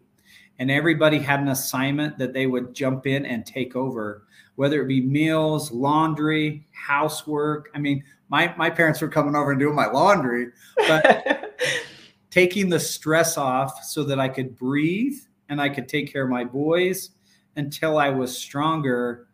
and 0.59 0.69
everybody 0.69 1.17
had 1.17 1.39
an 1.39 1.47
assignment 1.47 2.19
that 2.19 2.33
they 2.33 2.45
would 2.45 2.75
jump 2.75 3.07
in 3.07 3.25
and 3.25 3.47
take 3.47 3.75
over, 3.75 4.27
whether 4.57 4.79
it 4.79 4.87
be 4.87 5.01
meals, 5.01 5.71
laundry, 5.71 6.67
housework. 6.71 7.71
I 7.73 7.79
mean, 7.79 8.03
my 8.29 8.53
my 8.57 8.69
parents 8.69 9.01
were 9.01 9.09
coming 9.09 9.35
over 9.35 9.49
and 9.49 9.59
doing 9.59 9.75
my 9.75 9.87
laundry, 9.87 10.49
but 10.87 11.57
taking 12.29 12.69
the 12.69 12.79
stress 12.79 13.39
off 13.39 13.83
so 13.83 14.03
that 14.03 14.19
I 14.19 14.29
could 14.29 14.55
breathe 14.55 15.17
and 15.49 15.59
I 15.59 15.69
could 15.69 15.89
take 15.89 16.13
care 16.13 16.25
of 16.25 16.29
my 16.29 16.43
boys 16.43 17.09
until 17.55 17.97
I 17.97 18.09
was 18.09 18.37
stronger 18.37 19.27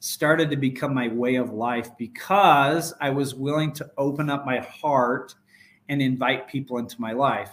started 0.00 0.50
to 0.50 0.56
become 0.56 0.94
my 0.94 1.08
way 1.08 1.36
of 1.36 1.52
life 1.52 1.90
because 1.98 2.94
I 3.00 3.10
was 3.10 3.34
willing 3.34 3.72
to 3.74 3.90
open 3.98 4.30
up 4.30 4.46
my 4.46 4.58
heart 4.58 5.34
and 5.88 6.00
invite 6.00 6.48
people 6.48 6.78
into 6.78 7.00
my 7.00 7.12
life. 7.12 7.50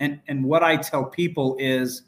And 0.00 0.20
and 0.28 0.44
what 0.44 0.62
I 0.62 0.76
tell 0.76 1.04
people 1.04 1.56
is 1.58 2.02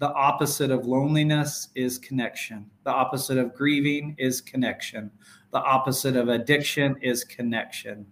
the 0.00 0.12
opposite 0.12 0.70
of 0.70 0.86
loneliness 0.86 1.68
is 1.74 1.98
connection. 1.98 2.70
The 2.84 2.90
opposite 2.90 3.38
of 3.38 3.54
grieving 3.54 4.14
is 4.18 4.40
connection. 4.40 5.10
The 5.52 5.58
opposite 5.58 6.16
of 6.16 6.28
addiction 6.28 6.96
is 7.00 7.24
connection. 7.24 8.06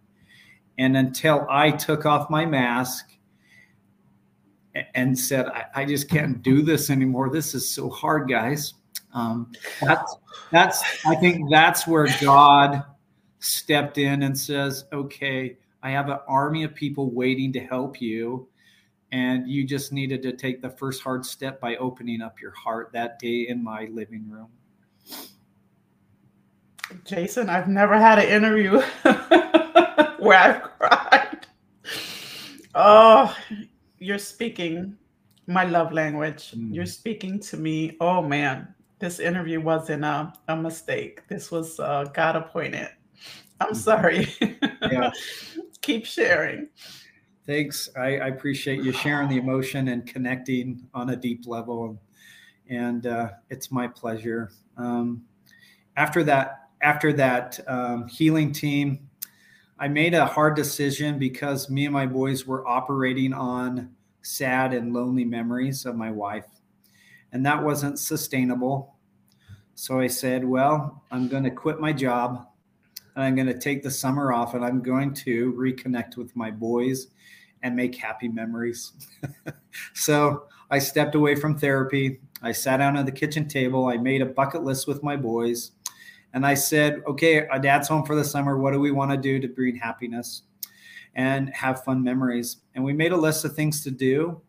And 0.78 0.96
until 0.96 1.46
I 1.48 1.70
took 1.70 2.04
off 2.06 2.28
my 2.28 2.44
mask 2.44 3.12
and 4.94 5.18
said, 5.18 5.46
I, 5.46 5.64
I 5.74 5.84
just 5.84 6.10
can't 6.10 6.42
do 6.42 6.62
this 6.62 6.90
anymore. 6.90 7.30
This 7.30 7.54
is 7.54 7.68
so 7.68 7.88
hard, 7.88 8.28
guys. 8.28 8.74
Um, 9.16 9.50
that's, 9.80 10.16
that's, 10.52 11.06
I 11.06 11.14
think 11.16 11.50
that's 11.50 11.86
where 11.86 12.06
God 12.20 12.84
stepped 13.38 13.96
in 13.96 14.22
and 14.22 14.38
says, 14.38 14.84
okay, 14.92 15.56
I 15.82 15.90
have 15.90 16.10
an 16.10 16.18
army 16.28 16.64
of 16.64 16.74
people 16.74 17.10
waiting 17.10 17.50
to 17.54 17.60
help 17.60 18.00
you. 18.00 18.46
And 19.12 19.48
you 19.48 19.64
just 19.64 19.90
needed 19.90 20.20
to 20.22 20.32
take 20.32 20.60
the 20.60 20.68
first 20.68 21.02
hard 21.02 21.24
step 21.24 21.60
by 21.60 21.76
opening 21.76 22.20
up 22.20 22.40
your 22.42 22.50
heart 22.50 22.90
that 22.92 23.18
day 23.18 23.46
in 23.48 23.64
my 23.64 23.88
living 23.90 24.28
room. 24.28 24.48
Jason, 27.04 27.48
I've 27.48 27.68
never 27.68 27.98
had 27.98 28.18
an 28.18 28.28
interview 28.28 28.80
where 30.18 30.38
I've 30.38 30.62
cried. 30.78 31.46
Oh, 32.74 33.34
you're 33.98 34.18
speaking 34.18 34.98
my 35.46 35.64
love 35.64 35.92
language. 35.92 36.52
Mm. 36.52 36.74
You're 36.74 36.86
speaking 36.86 37.38
to 37.40 37.56
me. 37.56 37.96
Oh 38.00 38.20
man, 38.20 38.74
this 38.98 39.20
interview 39.20 39.60
wasn't 39.60 40.04
a, 40.04 40.32
a 40.48 40.56
mistake. 40.56 41.26
This 41.28 41.50
was 41.50 41.78
uh, 41.78 42.04
God 42.14 42.36
appointed. 42.36 42.88
I'm 43.60 43.72
mm. 43.72 43.76
sorry. 43.76 44.28
Yeah. 44.82 45.10
Keep 45.82 46.06
sharing. 46.06 46.68
Thanks. 47.46 47.88
I, 47.96 48.18
I, 48.18 48.28
appreciate 48.28 48.82
you 48.82 48.90
sharing 48.90 49.28
the 49.28 49.36
emotion 49.36 49.88
and 49.88 50.04
connecting 50.04 50.88
on 50.92 51.10
a 51.10 51.16
deep 51.16 51.46
level. 51.46 52.00
And 52.68 53.06
uh, 53.06 53.30
it's 53.50 53.70
my 53.70 53.86
pleasure. 53.86 54.50
Um, 54.76 55.22
after 55.96 56.24
that 56.24 56.68
after 56.82 57.12
that 57.14 57.58
um, 57.68 58.08
healing 58.08 58.52
team, 58.52 59.08
I 59.78 59.88
made 59.88 60.14
a 60.14 60.26
hard 60.26 60.56
decision 60.56 61.18
because 61.18 61.70
me 61.70 61.84
and 61.84 61.92
my 61.94 62.06
boys 62.06 62.46
were 62.46 62.66
operating 62.66 63.32
on 63.32 63.90
sad 64.22 64.74
and 64.74 64.92
lonely 64.92 65.24
memories 65.24 65.86
of 65.86 65.96
my 65.96 66.10
wife, 66.10 66.46
and 67.32 67.44
that 67.44 67.62
wasn't 67.62 67.98
sustainable. 67.98 68.96
So 69.74 70.00
I 70.00 70.06
said, 70.06 70.44
Well, 70.44 71.02
I'm 71.10 71.28
going 71.28 71.44
to 71.44 71.50
quit 71.50 71.80
my 71.80 71.92
job 71.92 72.46
and 73.14 73.24
I'm 73.24 73.34
going 73.34 73.46
to 73.46 73.58
take 73.58 73.82
the 73.82 73.90
summer 73.90 74.32
off 74.32 74.54
and 74.54 74.64
I'm 74.64 74.82
going 74.82 75.12
to 75.14 75.52
reconnect 75.54 76.16
with 76.16 76.34
my 76.36 76.50
boys 76.50 77.08
and 77.62 77.74
make 77.74 77.94
happy 77.94 78.28
memories. 78.28 78.92
so 79.94 80.44
I 80.70 80.78
stepped 80.78 81.14
away 81.14 81.34
from 81.34 81.58
therapy. 81.58 82.20
I 82.42 82.52
sat 82.52 82.78
down 82.78 82.96
at 82.96 83.06
the 83.06 83.12
kitchen 83.12 83.48
table. 83.48 83.86
I 83.86 83.96
made 83.96 84.22
a 84.22 84.26
bucket 84.26 84.62
list 84.64 84.86
with 84.86 85.02
my 85.02 85.16
boys. 85.16 85.72
And 86.34 86.46
I 86.46 86.54
said, 86.54 87.02
okay, 87.06 87.46
our 87.46 87.58
dad's 87.58 87.88
home 87.88 88.04
for 88.04 88.14
the 88.14 88.24
summer. 88.24 88.58
What 88.58 88.72
do 88.72 88.80
we 88.80 88.90
want 88.90 89.10
to 89.10 89.16
do 89.16 89.40
to 89.40 89.48
bring 89.48 89.76
happiness 89.76 90.42
and 91.14 91.48
have 91.54 91.82
fun 91.84 92.02
memories? 92.02 92.58
And 92.74 92.84
we 92.84 92.92
made 92.92 93.12
a 93.12 93.16
list 93.16 93.44
of 93.44 93.54
things 93.54 93.82
to 93.84 93.90
do. 93.90 94.40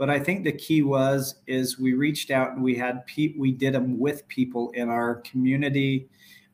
But 0.00 0.08
I 0.08 0.18
think 0.18 0.44
the 0.44 0.52
key 0.52 0.80
was 0.80 1.34
is 1.46 1.78
we 1.78 1.92
reached 1.92 2.30
out 2.30 2.52
and 2.52 2.62
we 2.62 2.74
had 2.74 3.04
pe- 3.04 3.34
we 3.36 3.52
did 3.52 3.74
them 3.74 3.98
with 3.98 4.26
people 4.28 4.70
in 4.70 4.88
our 4.88 5.16
community 5.16 6.08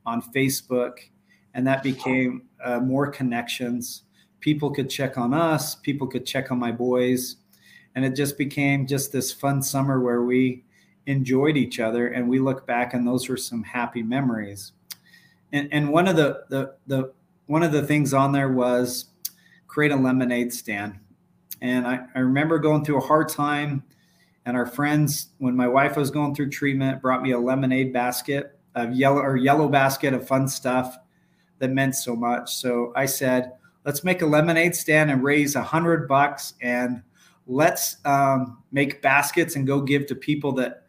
on 0.04 0.20
Facebook, 0.20 0.94
and 1.54 1.64
that 1.64 1.84
became 1.84 2.42
uh, 2.64 2.80
more 2.80 3.08
connections. 3.08 4.02
People 4.40 4.72
could 4.72 4.90
check 4.90 5.16
on 5.16 5.32
us. 5.32 5.76
People 5.76 6.08
could 6.08 6.26
check 6.26 6.50
on 6.50 6.58
my 6.58 6.72
boys, 6.72 7.36
and 7.94 8.04
it 8.04 8.16
just 8.16 8.36
became 8.36 8.84
just 8.84 9.12
this 9.12 9.32
fun 9.32 9.62
summer 9.62 10.00
where 10.00 10.22
we 10.22 10.64
enjoyed 11.06 11.56
each 11.56 11.78
other 11.78 12.08
and 12.08 12.28
we 12.28 12.40
look 12.40 12.66
back 12.66 12.94
and 12.94 13.06
those 13.06 13.28
were 13.28 13.36
some 13.36 13.62
happy 13.62 14.02
memories 14.02 14.72
and, 15.52 15.68
and 15.70 15.88
one 15.88 16.08
of 16.08 16.16
the, 16.16 16.42
the 16.48 16.74
the 16.88 17.12
one 17.46 17.62
of 17.62 17.70
the 17.70 17.86
things 17.86 18.12
on 18.12 18.32
there 18.32 18.48
was 18.48 19.06
create 19.68 19.92
a 19.92 19.96
lemonade 19.96 20.52
stand 20.52 20.98
and 21.60 21.86
I, 21.86 22.00
I 22.14 22.20
remember 22.20 22.58
going 22.58 22.84
through 22.84 22.98
a 22.98 23.06
hard 23.06 23.28
time 23.28 23.82
and 24.44 24.56
our 24.56 24.66
friends 24.66 25.28
when 25.38 25.56
my 25.56 25.66
wife 25.68 25.96
was 25.96 26.10
going 26.10 26.34
through 26.34 26.50
treatment 26.50 27.02
brought 27.02 27.22
me 27.22 27.32
a 27.32 27.38
lemonade 27.38 27.92
basket 27.92 28.58
of 28.74 28.92
yellow 28.92 29.20
or 29.20 29.36
yellow 29.36 29.68
basket 29.68 30.14
of 30.14 30.26
fun 30.26 30.48
stuff 30.48 30.96
that 31.58 31.70
meant 31.70 31.94
so 31.94 32.14
much 32.14 32.54
so 32.54 32.92
i 32.94 33.06
said 33.06 33.52
let's 33.84 34.04
make 34.04 34.20
a 34.20 34.26
lemonade 34.26 34.74
stand 34.74 35.10
and 35.10 35.22
raise 35.22 35.54
a 35.54 35.62
hundred 35.62 36.06
bucks 36.06 36.54
and 36.60 37.02
let's 37.46 37.96
um, 38.04 38.58
make 38.72 39.00
baskets 39.00 39.56
and 39.56 39.66
go 39.66 39.80
give 39.80 40.06
to 40.06 40.14
people 40.14 40.52
that 40.52 40.82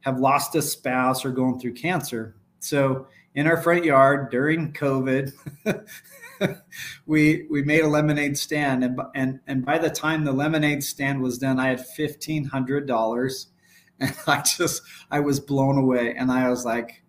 have 0.00 0.18
lost 0.18 0.54
a 0.54 0.62
spouse 0.62 1.24
or 1.24 1.30
going 1.30 1.58
through 1.58 1.74
cancer. 1.74 2.34
So 2.60 3.06
in 3.34 3.46
our 3.46 3.60
front 3.60 3.84
yard 3.84 4.30
during 4.30 4.72
COVID, 4.72 5.32
we 7.06 7.46
we 7.50 7.62
made 7.62 7.82
a 7.82 7.88
lemonade 7.88 8.36
stand, 8.36 8.84
and 8.84 9.00
and 9.14 9.40
and 9.46 9.64
by 9.64 9.78
the 9.78 9.90
time 9.90 10.24
the 10.24 10.32
lemonade 10.32 10.82
stand 10.82 11.22
was 11.22 11.38
done, 11.38 11.60
I 11.60 11.68
had 11.68 11.86
fifteen 11.86 12.44
hundred 12.44 12.86
dollars, 12.86 13.48
and 14.00 14.14
I 14.26 14.42
just 14.42 14.82
I 15.10 15.20
was 15.20 15.40
blown 15.40 15.78
away, 15.78 16.14
and 16.14 16.30
I 16.30 16.48
was 16.48 16.64
like, 16.64 17.02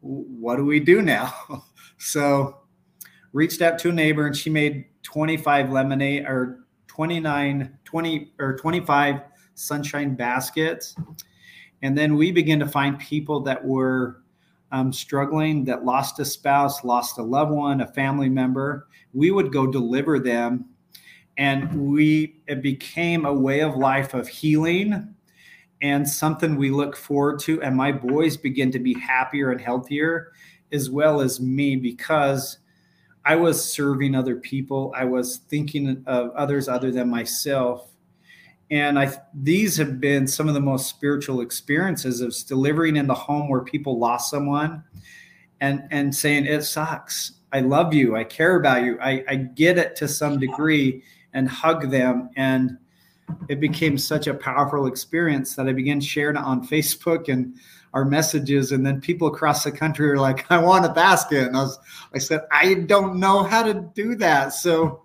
"What 0.00 0.56
do 0.56 0.64
we 0.64 0.80
do 0.80 1.02
now?" 1.02 1.34
so 1.98 2.58
reached 3.32 3.62
out 3.62 3.78
to 3.80 3.90
a 3.90 3.92
neighbor, 3.92 4.26
and 4.26 4.36
she 4.36 4.50
made 4.50 4.86
twenty 5.02 5.36
five 5.36 5.70
lemonade 5.70 6.26
or 6.26 6.60
29 6.98 7.78
20 7.84 8.32
or 8.40 8.56
25 8.56 9.20
sunshine 9.54 10.16
baskets. 10.16 10.96
And 11.80 11.96
then 11.96 12.16
we 12.16 12.32
began 12.32 12.58
to 12.58 12.66
find 12.66 12.98
people 12.98 13.40
that 13.42 13.64
were 13.64 14.22
um, 14.72 14.92
struggling, 14.92 15.64
that 15.64 15.84
lost 15.84 16.18
a 16.20 16.24
spouse, 16.24 16.84
lost 16.84 17.18
a 17.18 17.22
loved 17.22 17.52
one, 17.52 17.80
a 17.80 17.86
family 17.86 18.28
member. 18.28 18.88
We 19.12 19.30
would 19.30 19.52
go 19.52 19.66
deliver 19.66 20.18
them. 20.18 20.66
And 21.36 21.92
we 21.92 22.40
it 22.48 22.62
became 22.62 23.24
a 23.24 23.32
way 23.32 23.60
of 23.60 23.76
life 23.76 24.12
of 24.12 24.26
healing 24.26 25.14
and 25.80 26.08
something 26.08 26.56
we 26.56 26.70
look 26.70 26.96
forward 26.96 27.38
to. 27.40 27.62
And 27.62 27.76
my 27.76 27.92
boys 27.92 28.36
begin 28.36 28.72
to 28.72 28.80
be 28.80 28.94
happier 28.94 29.50
and 29.52 29.60
healthier, 29.60 30.32
as 30.72 30.90
well 30.90 31.20
as 31.20 31.40
me, 31.40 31.76
because 31.76 32.58
I 33.24 33.36
was 33.36 33.64
serving 33.64 34.14
other 34.14 34.36
people. 34.36 34.92
I 34.96 35.04
was 35.04 35.38
thinking 35.48 36.02
of 36.06 36.30
others 36.30 36.68
other 36.68 36.90
than 36.90 37.08
myself 37.08 37.92
and 38.70 38.98
I 38.98 39.12
these 39.34 39.76
have 39.76 40.00
been 40.00 40.26
some 40.26 40.48
of 40.48 40.54
the 40.54 40.60
most 40.60 40.88
spiritual 40.88 41.40
experiences 41.40 42.20
of 42.20 42.34
delivering 42.46 42.96
in 42.96 43.06
the 43.06 43.14
home 43.14 43.48
where 43.48 43.62
people 43.62 43.98
lost 43.98 44.30
someone 44.30 44.84
and 45.60 45.82
and 45.90 46.14
saying 46.14 46.46
it 46.46 46.62
sucks. 46.62 47.32
I 47.52 47.60
love 47.60 47.94
you. 47.94 48.14
I 48.14 48.24
care 48.24 48.56
about 48.56 48.82
you. 48.82 48.98
I, 49.00 49.24
I 49.26 49.36
get 49.36 49.78
it 49.78 49.96
to 49.96 50.08
some 50.08 50.38
degree. 50.38 51.02
and 51.34 51.48
hug 51.48 51.90
them. 51.90 52.30
And 52.36 52.78
it 53.48 53.60
became 53.60 53.98
such 53.98 54.26
a 54.26 54.34
powerful 54.34 54.86
experience 54.86 55.54
that 55.56 55.68
I 55.68 55.72
began 55.72 56.00
sharing 56.00 56.36
it 56.36 56.42
on 56.42 56.66
Facebook 56.66 57.32
and 57.32 57.54
our 57.94 58.04
messages. 58.04 58.72
And 58.72 58.84
then 58.84 59.00
people 59.00 59.28
across 59.28 59.64
the 59.64 59.72
country 59.72 60.10
are 60.10 60.18
like, 60.18 60.50
I 60.50 60.58
want 60.58 60.86
a 60.86 60.92
basket. 60.92 61.46
And 61.46 61.56
I 61.56 61.62
was, 61.62 61.78
I 62.14 62.18
said, 62.18 62.42
I 62.50 62.74
don't 62.74 63.20
know 63.20 63.42
how 63.42 63.62
to 63.62 63.74
do 63.94 64.14
that. 64.16 64.52
So 64.54 65.02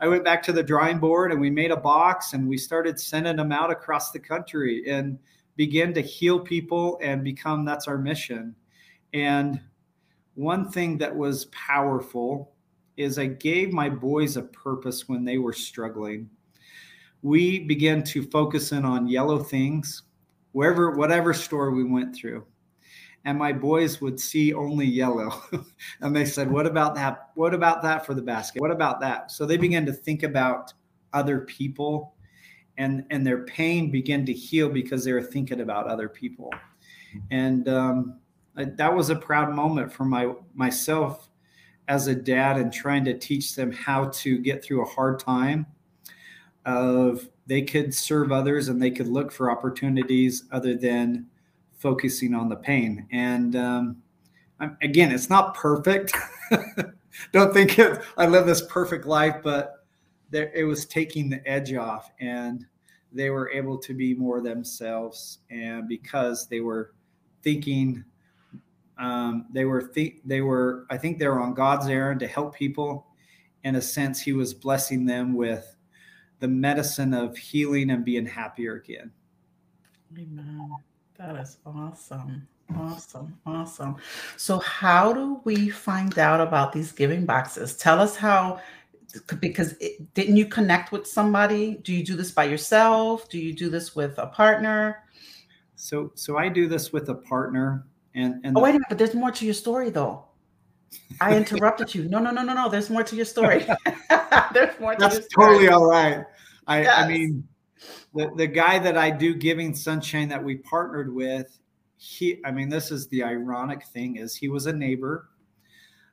I 0.00 0.08
went 0.08 0.24
back 0.24 0.42
to 0.44 0.52
the 0.52 0.62
drawing 0.62 0.98
board 0.98 1.32
and 1.32 1.40
we 1.40 1.50
made 1.50 1.70
a 1.70 1.76
box 1.76 2.32
and 2.32 2.48
we 2.48 2.56
started 2.56 2.98
sending 2.98 3.36
them 3.36 3.52
out 3.52 3.70
across 3.70 4.10
the 4.10 4.18
country 4.18 4.88
and 4.88 5.18
begin 5.56 5.94
to 5.94 6.00
heal 6.00 6.40
people 6.40 6.98
and 7.02 7.22
become 7.24 7.64
that's 7.64 7.88
our 7.88 7.98
mission. 7.98 8.54
And 9.12 9.60
one 10.34 10.70
thing 10.70 10.98
that 10.98 11.14
was 11.14 11.46
powerful 11.46 12.52
is 12.96 13.18
I 13.18 13.26
gave 13.26 13.72
my 13.72 13.88
boys 13.88 14.36
a 14.36 14.42
purpose 14.42 15.08
when 15.08 15.24
they 15.24 15.38
were 15.38 15.52
struggling. 15.52 16.28
We 17.22 17.60
began 17.60 18.02
to 18.04 18.22
focus 18.22 18.72
in 18.72 18.84
on 18.84 19.08
yellow 19.08 19.42
things, 19.42 20.02
wherever, 20.52 20.90
whatever 20.90 21.32
store 21.32 21.70
we 21.70 21.84
went 21.84 22.14
through. 22.14 22.44
And 23.26 23.38
my 23.38 23.52
boys 23.52 24.00
would 24.00 24.20
see 24.20 24.52
only 24.52 24.86
yellow. 24.86 25.42
and 26.00 26.14
they 26.14 26.24
said, 26.24 26.50
What 26.50 26.66
about 26.66 26.94
that? 26.96 27.30
What 27.34 27.54
about 27.54 27.82
that 27.82 28.04
for 28.04 28.14
the 28.14 28.22
basket? 28.22 28.60
What 28.60 28.70
about 28.70 29.00
that? 29.00 29.30
So 29.30 29.46
they 29.46 29.56
began 29.56 29.86
to 29.86 29.92
think 29.92 30.22
about 30.22 30.72
other 31.12 31.40
people 31.40 32.14
and, 32.76 33.04
and 33.10 33.26
their 33.26 33.44
pain 33.44 33.90
began 33.90 34.26
to 34.26 34.32
heal 34.32 34.68
because 34.68 35.04
they 35.04 35.12
were 35.12 35.22
thinking 35.22 35.60
about 35.60 35.86
other 35.86 36.08
people. 36.08 36.50
And 37.30 37.68
um, 37.68 38.18
that 38.56 38.92
was 38.92 39.10
a 39.10 39.16
proud 39.16 39.54
moment 39.54 39.92
for 39.92 40.04
my 40.04 40.32
myself 40.54 41.30
as 41.88 42.06
a 42.06 42.14
dad 42.14 42.56
and 42.56 42.72
trying 42.72 43.04
to 43.04 43.16
teach 43.16 43.54
them 43.54 43.70
how 43.70 44.06
to 44.08 44.38
get 44.38 44.64
through 44.64 44.82
a 44.82 44.88
hard 44.88 45.20
time 45.20 45.66
of 46.64 47.28
they 47.46 47.60
could 47.60 47.94
serve 47.94 48.32
others 48.32 48.68
and 48.68 48.80
they 48.80 48.90
could 48.90 49.06
look 49.06 49.30
for 49.30 49.50
opportunities 49.50 50.44
other 50.50 50.74
than 50.74 51.26
focusing 51.84 52.32
on 52.32 52.48
the 52.48 52.56
pain 52.56 53.06
and 53.12 53.56
um, 53.56 53.98
again 54.80 55.12
it's 55.12 55.28
not 55.28 55.52
perfect 55.54 56.16
don't 57.32 57.52
think 57.52 57.78
it, 57.78 58.00
i 58.16 58.26
live 58.26 58.46
this 58.46 58.62
perfect 58.62 59.04
life 59.04 59.36
but 59.42 59.84
there, 60.30 60.50
it 60.54 60.64
was 60.64 60.86
taking 60.86 61.28
the 61.28 61.46
edge 61.46 61.74
off 61.74 62.10
and 62.20 62.64
they 63.12 63.28
were 63.28 63.50
able 63.50 63.76
to 63.76 63.92
be 63.92 64.14
more 64.14 64.40
themselves 64.40 65.40
and 65.50 65.86
because 65.86 66.48
they 66.48 66.60
were 66.60 66.94
thinking 67.42 68.02
um, 68.98 69.46
they 69.52 69.64
were 69.64 69.82
th- 69.82 70.16
they 70.24 70.40
were 70.40 70.86
I 70.90 70.96
think 70.96 71.18
they 71.18 71.28
were 71.28 71.40
on 71.40 71.54
God's 71.54 71.88
errand 71.88 72.20
to 72.20 72.26
help 72.26 72.54
people. 72.54 73.06
In 73.64 73.76
a 73.76 73.80
sense, 73.80 74.20
He 74.20 74.32
was 74.32 74.54
blessing 74.54 75.04
them 75.04 75.34
with 75.34 75.76
the 76.40 76.48
medicine 76.48 77.14
of 77.14 77.36
healing 77.36 77.90
and 77.90 78.04
being 78.04 78.26
happier 78.26 78.74
again. 78.74 79.10
Amen. 80.16 80.70
That 81.24 81.36
is 81.36 81.56
awesome. 81.64 82.46
Awesome. 82.76 83.38
Awesome. 83.46 83.96
So, 84.36 84.58
how 84.58 85.12
do 85.14 85.40
we 85.44 85.70
find 85.70 86.18
out 86.18 86.38
about 86.38 86.70
these 86.70 86.92
giving 86.92 87.24
boxes? 87.24 87.78
Tell 87.78 87.98
us 87.98 88.14
how, 88.14 88.60
because 89.40 89.72
it, 89.80 90.12
didn't 90.12 90.36
you 90.36 90.44
connect 90.44 90.92
with 90.92 91.06
somebody? 91.06 91.78
Do 91.82 91.94
you 91.94 92.04
do 92.04 92.14
this 92.14 92.30
by 92.30 92.44
yourself? 92.44 93.30
Do 93.30 93.38
you 93.38 93.54
do 93.54 93.70
this 93.70 93.96
with 93.96 94.18
a 94.18 94.26
partner? 94.26 95.04
So, 95.76 96.12
so 96.14 96.36
I 96.36 96.50
do 96.50 96.68
this 96.68 96.92
with 96.92 97.08
a 97.08 97.14
partner. 97.14 97.86
And, 98.14 98.44
and 98.44 98.56
oh, 98.56 98.60
wait 98.60 98.70
a 98.70 98.72
minute, 98.74 98.88
but 98.90 98.98
there's 98.98 99.14
more 99.14 99.30
to 99.30 99.44
your 99.46 99.54
story 99.54 99.88
though. 99.88 100.26
I 101.22 101.36
interrupted 101.38 101.94
you. 101.94 102.06
No, 102.06 102.18
no, 102.18 102.32
no, 102.32 102.42
no, 102.42 102.52
no. 102.52 102.68
There's 102.68 102.90
more 102.90 103.02
to 103.02 103.16
your 103.16 103.24
story. 103.24 103.66
there's 104.52 104.78
more. 104.78 104.94
To 104.94 104.98
That's 104.98 105.26
totally 105.28 105.68
all 105.68 105.86
right. 105.86 106.24
I, 106.66 106.82
yes. 106.82 106.94
I 106.98 107.08
mean, 107.08 107.48
the, 108.14 108.30
the 108.36 108.46
guy 108.46 108.78
that 108.78 108.96
I 108.96 109.10
do 109.10 109.34
Giving 109.34 109.74
Sunshine 109.74 110.28
that 110.28 110.42
we 110.42 110.56
partnered 110.56 111.12
with, 111.14 111.58
he, 111.96 112.40
I 112.44 112.50
mean, 112.50 112.68
this 112.68 112.90
is 112.90 113.08
the 113.08 113.24
ironic 113.24 113.86
thing 113.86 114.16
is 114.16 114.36
he 114.36 114.48
was 114.48 114.66
a 114.66 114.72
neighbor, 114.72 115.28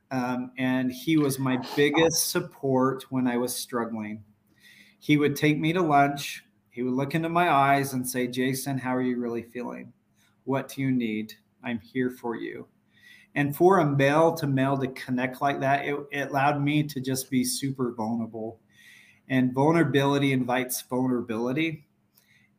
um, 0.09 0.51
and 0.57 0.91
he 0.91 1.17
was 1.17 1.39
my 1.39 1.57
biggest 1.75 2.29
support 2.29 3.05
when 3.09 3.27
I 3.27 3.37
was 3.37 3.55
struggling. 3.55 4.23
He 4.99 5.17
would 5.17 5.35
take 5.35 5.59
me 5.59 5.73
to 5.73 5.81
lunch. 5.81 6.43
He 6.69 6.83
would 6.83 6.93
look 6.93 7.15
into 7.15 7.29
my 7.29 7.49
eyes 7.49 7.93
and 7.93 8.07
say, 8.07 8.27
"Jason, 8.27 8.77
how 8.77 8.95
are 8.95 9.01
you 9.01 9.19
really 9.19 9.43
feeling? 9.43 9.93
What 10.43 10.69
do 10.69 10.81
you 10.81 10.91
need?" 10.91 11.33
I'm 11.63 11.79
here 11.79 12.09
for 12.09 12.35
you. 12.35 12.67
And 13.35 13.55
for 13.55 13.79
a 13.79 13.85
male 13.85 14.33
to 14.35 14.47
male 14.47 14.77
to 14.77 14.87
connect 14.87 15.41
like 15.41 15.61
that, 15.61 15.85
it, 15.85 15.95
it 16.11 16.29
allowed 16.29 16.61
me 16.61 16.83
to 16.83 16.99
just 16.99 17.29
be 17.29 17.43
super 17.43 17.93
vulnerable. 17.93 18.59
And 19.29 19.53
vulnerability 19.53 20.33
invites 20.33 20.81
vulnerability. 20.81 21.85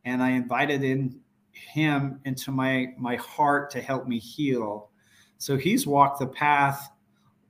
And 0.05 0.21
I 0.21 0.31
invited 0.31 0.83
in 0.83 1.19
him 1.51 2.19
into 2.25 2.51
my 2.51 2.93
my 2.97 3.15
heart 3.17 3.69
to 3.71 3.81
help 3.81 4.07
me 4.07 4.19
heal. 4.19 4.89
So 5.37 5.57
he's 5.57 5.85
walked 5.85 6.19
the 6.19 6.27
path 6.27 6.89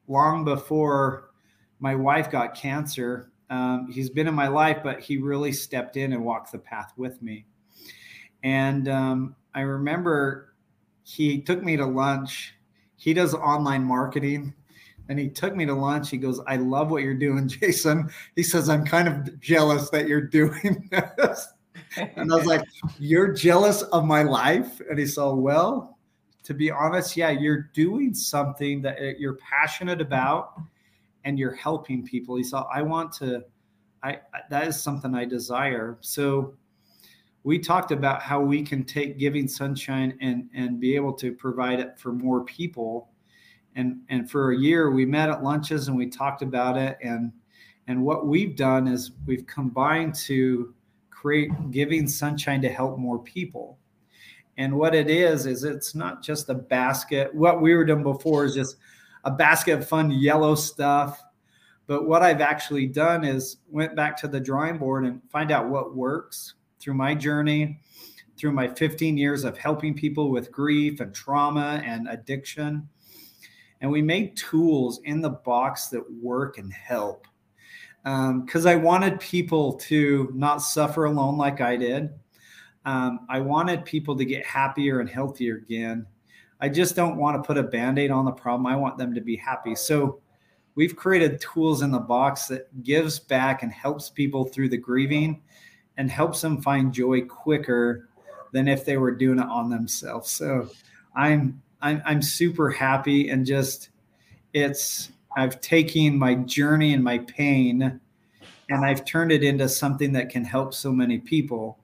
long 0.08 0.44
before 0.44 1.32
my 1.80 1.96
wife 1.96 2.32
got 2.32 2.56
cancer. 2.56 3.32
Um, 3.50 3.90
he's 3.92 4.10
been 4.10 4.28
in 4.28 4.34
my 4.34 4.48
life, 4.48 4.80
but 4.84 5.00
he 5.00 5.18
really 5.18 5.52
stepped 5.52 5.98
in 5.98 6.14
and 6.14 6.24
walked 6.24 6.52
the 6.52 6.60
path 6.60 6.94
with 6.98 7.22
me. 7.22 7.46
And 8.44 8.88
um, 8.88 9.36
I 9.54 9.62
remember 9.62 10.54
he 11.04 11.42
took 11.42 11.64
me 11.64 11.78
to 11.78 11.86
lunch. 11.86 12.56
He 12.96 13.14
does 13.14 13.34
online 13.34 13.84
marketing 13.84 14.54
and 15.10 15.20
he 15.20 15.30
took 15.30 15.56
me 15.56 15.66
to 15.66 15.74
lunch. 15.74 16.10
He 16.10 16.18
goes, 16.18 16.40
I 16.48 16.56
love 16.56 16.90
what 16.90 17.04
you're 17.04 17.14
doing, 17.14 17.48
Jason. 17.50 18.10
He 18.36 18.44
says, 18.44 18.70
I'm 18.70 18.86
kind 18.86 19.08
of 19.08 19.40
jealous 19.40 19.90
that 19.90 20.08
you're 20.08 20.22
doing 20.22 20.90
this. 21.18 21.48
And 21.98 22.32
I 22.32 22.36
was 22.36 22.46
like, 22.46 22.64
You're 23.00 23.34
jealous 23.34 23.82
of 23.84 24.06
my 24.06 24.24
life? 24.24 24.82
And 24.90 24.98
he 24.98 25.06
said, 25.06 25.30
Well, 25.30 25.98
to 26.44 26.54
be 26.54 26.72
honest, 26.72 27.16
yeah, 27.16 27.30
you're 27.30 27.70
doing 27.74 28.14
something 28.14 28.82
that 28.82 29.00
uh, 29.00 29.14
you're 29.18 29.38
passionate 29.38 30.02
about 30.02 30.60
and 31.24 31.40
you're 31.40 31.56
helping 31.56 32.04
people. 32.04 32.36
He 32.36 32.44
said, 32.44 32.64
I 32.74 32.82
want 32.82 33.14
to, 33.14 33.44
I, 34.04 34.20
that 34.50 34.68
is 34.68 34.82
something 34.82 35.16
I 35.16 35.24
desire. 35.26 35.98
So 36.02 36.56
we 37.44 37.60
talked 37.60 37.92
about 37.92 38.22
how 38.22 38.42
we 38.42 38.64
can 38.64 38.84
take 38.84 39.18
giving 39.18 39.48
sunshine 39.48 40.18
and 40.22 40.50
and 40.54 40.80
be 40.80 40.96
able 40.96 41.14
to 41.14 41.34
provide 41.34 41.80
it 41.80 42.00
for 42.00 42.14
more 42.14 42.44
people 42.46 43.10
and 43.76 44.02
and 44.10 44.30
for 44.30 44.52
a 44.52 44.58
year 44.58 44.92
we 44.92 45.06
met 45.06 45.30
at 45.30 45.44
lunches 45.44 45.88
and 45.88 45.98
we 45.98 46.08
talked 46.08 46.42
about 46.42 46.78
it 46.78 46.98
and 47.04 47.32
and 47.88 48.02
what 48.02 48.26
we've 48.26 48.56
done 48.56 48.88
is 48.88 49.12
we've 49.26 49.46
combined 49.46 50.16
to 50.16 50.74
create 51.24 51.50
giving 51.72 52.08
sunshine 52.08 52.62
to 52.62 52.70
help 52.70 52.98
more 52.98 53.18
people 53.20 53.80
and 54.58 54.76
what 54.76 54.94
it 54.94 55.10
is 55.10 55.46
is 55.46 55.64
it's 55.64 55.96
not 55.96 56.22
just 56.22 56.50
a 56.50 56.54
basket 56.54 57.34
what 57.34 57.62
we 57.62 57.74
were 57.74 57.86
doing 57.86 58.04
before 58.04 58.46
is 58.46 58.54
just 58.54 58.76
a 59.24 59.32
basket 59.32 59.80
of 59.80 59.88
fun 59.88 60.12
yellow 60.12 60.54
stuff 60.54 61.24
but 61.88 62.08
what 62.08 62.22
i've 62.22 62.42
actually 62.42 62.86
done 62.86 63.24
is 63.24 63.58
went 63.70 63.96
back 63.96 64.18
to 64.18 64.28
the 64.28 64.40
drawing 64.40 64.78
board 64.78 65.06
and 65.06 65.22
find 65.32 65.50
out 65.50 65.70
what 65.70 65.96
works 65.96 66.56
through 66.84 66.94
my 66.94 67.16
journey, 67.16 67.80
through 68.38 68.52
my 68.52 68.68
15 68.68 69.18
years 69.18 69.46
of 69.46 69.58
helping 69.58 69.94
people 69.94 70.30
with 70.30 70.52
grief 70.52 71.00
and 71.00 71.16
trauma 71.16 71.82
and 71.86 72.10
addiction. 72.10 72.90
And 73.80 73.90
we 73.90 74.02
made 74.02 74.36
tools 74.36 75.00
in 75.06 75.22
the 75.22 75.30
box 75.30 75.88
that 75.88 76.04
work 76.22 76.58
and 76.58 76.72
help. 76.72 77.26
Because 78.04 78.66
um, 78.66 78.72
I 78.72 78.76
wanted 78.76 79.20
people 79.20 79.74
to 79.74 80.32
not 80.36 80.58
suffer 80.58 81.06
alone 81.06 81.38
like 81.38 81.62
I 81.62 81.78
did. 81.78 82.10
Um, 82.86 83.26
I 83.30 83.40
wanted 83.40 83.86
people 83.86 84.18
to 84.18 84.26
get 84.26 84.46
happier 84.46 85.00
and 85.00 85.10
healthier 85.10 85.56
again. 85.56 86.06
I 86.60 86.70
just 86.70 86.96
don't 86.96 87.18
want 87.18 87.42
to 87.42 87.46
put 87.46 87.58
a 87.58 87.64
band 87.64 88.00
aid 88.00 88.12
on 88.12 88.26
the 88.26 88.32
problem. 88.32 88.66
I 88.66 88.76
want 88.76 88.98
them 88.98 89.14
to 89.14 89.22
be 89.22 89.36
happy. 89.36 89.76
So 89.76 90.20
we've 90.76 90.96
created 90.96 91.40
tools 91.40 91.82
in 91.82 91.92
the 91.92 92.00
box 92.00 92.48
that 92.48 92.84
gives 92.84 93.20
back 93.20 93.64
and 93.64 93.72
helps 93.72 94.10
people 94.10 94.46
through 94.46 94.70
the 94.70 94.78
grieving 94.78 95.42
and 95.98 96.10
helps 96.10 96.42
them 96.42 96.62
find 96.62 96.94
joy 96.94 97.22
quicker 97.22 98.10
than 98.52 98.68
if 98.68 98.86
they 98.86 98.98
were 98.98 99.12
doing 99.12 99.40
it 99.40 99.48
on 99.48 99.70
themselves. 99.70 100.32
So 100.32 100.70
I'm 101.16 101.62
I'm 101.82 102.02
I'm 102.06 102.22
super 102.22 102.70
happy 102.70 103.30
and 103.30 103.46
just 103.46 103.90
it's 104.54 105.12
I've 105.36 105.62
taken 105.62 106.18
my 106.18 106.36
journey 106.36 106.94
and 106.94 107.04
my 107.04 107.20
pain 107.20 108.00
and 108.70 108.86
I've 108.86 109.06
turned 109.06 109.32
it 109.32 109.44
into 109.44 109.68
something 109.68 110.14
that 110.14 110.30
can 110.30 110.46
help 110.46 110.74
so 110.74 110.92
many 110.92 111.18
people. 111.20 111.80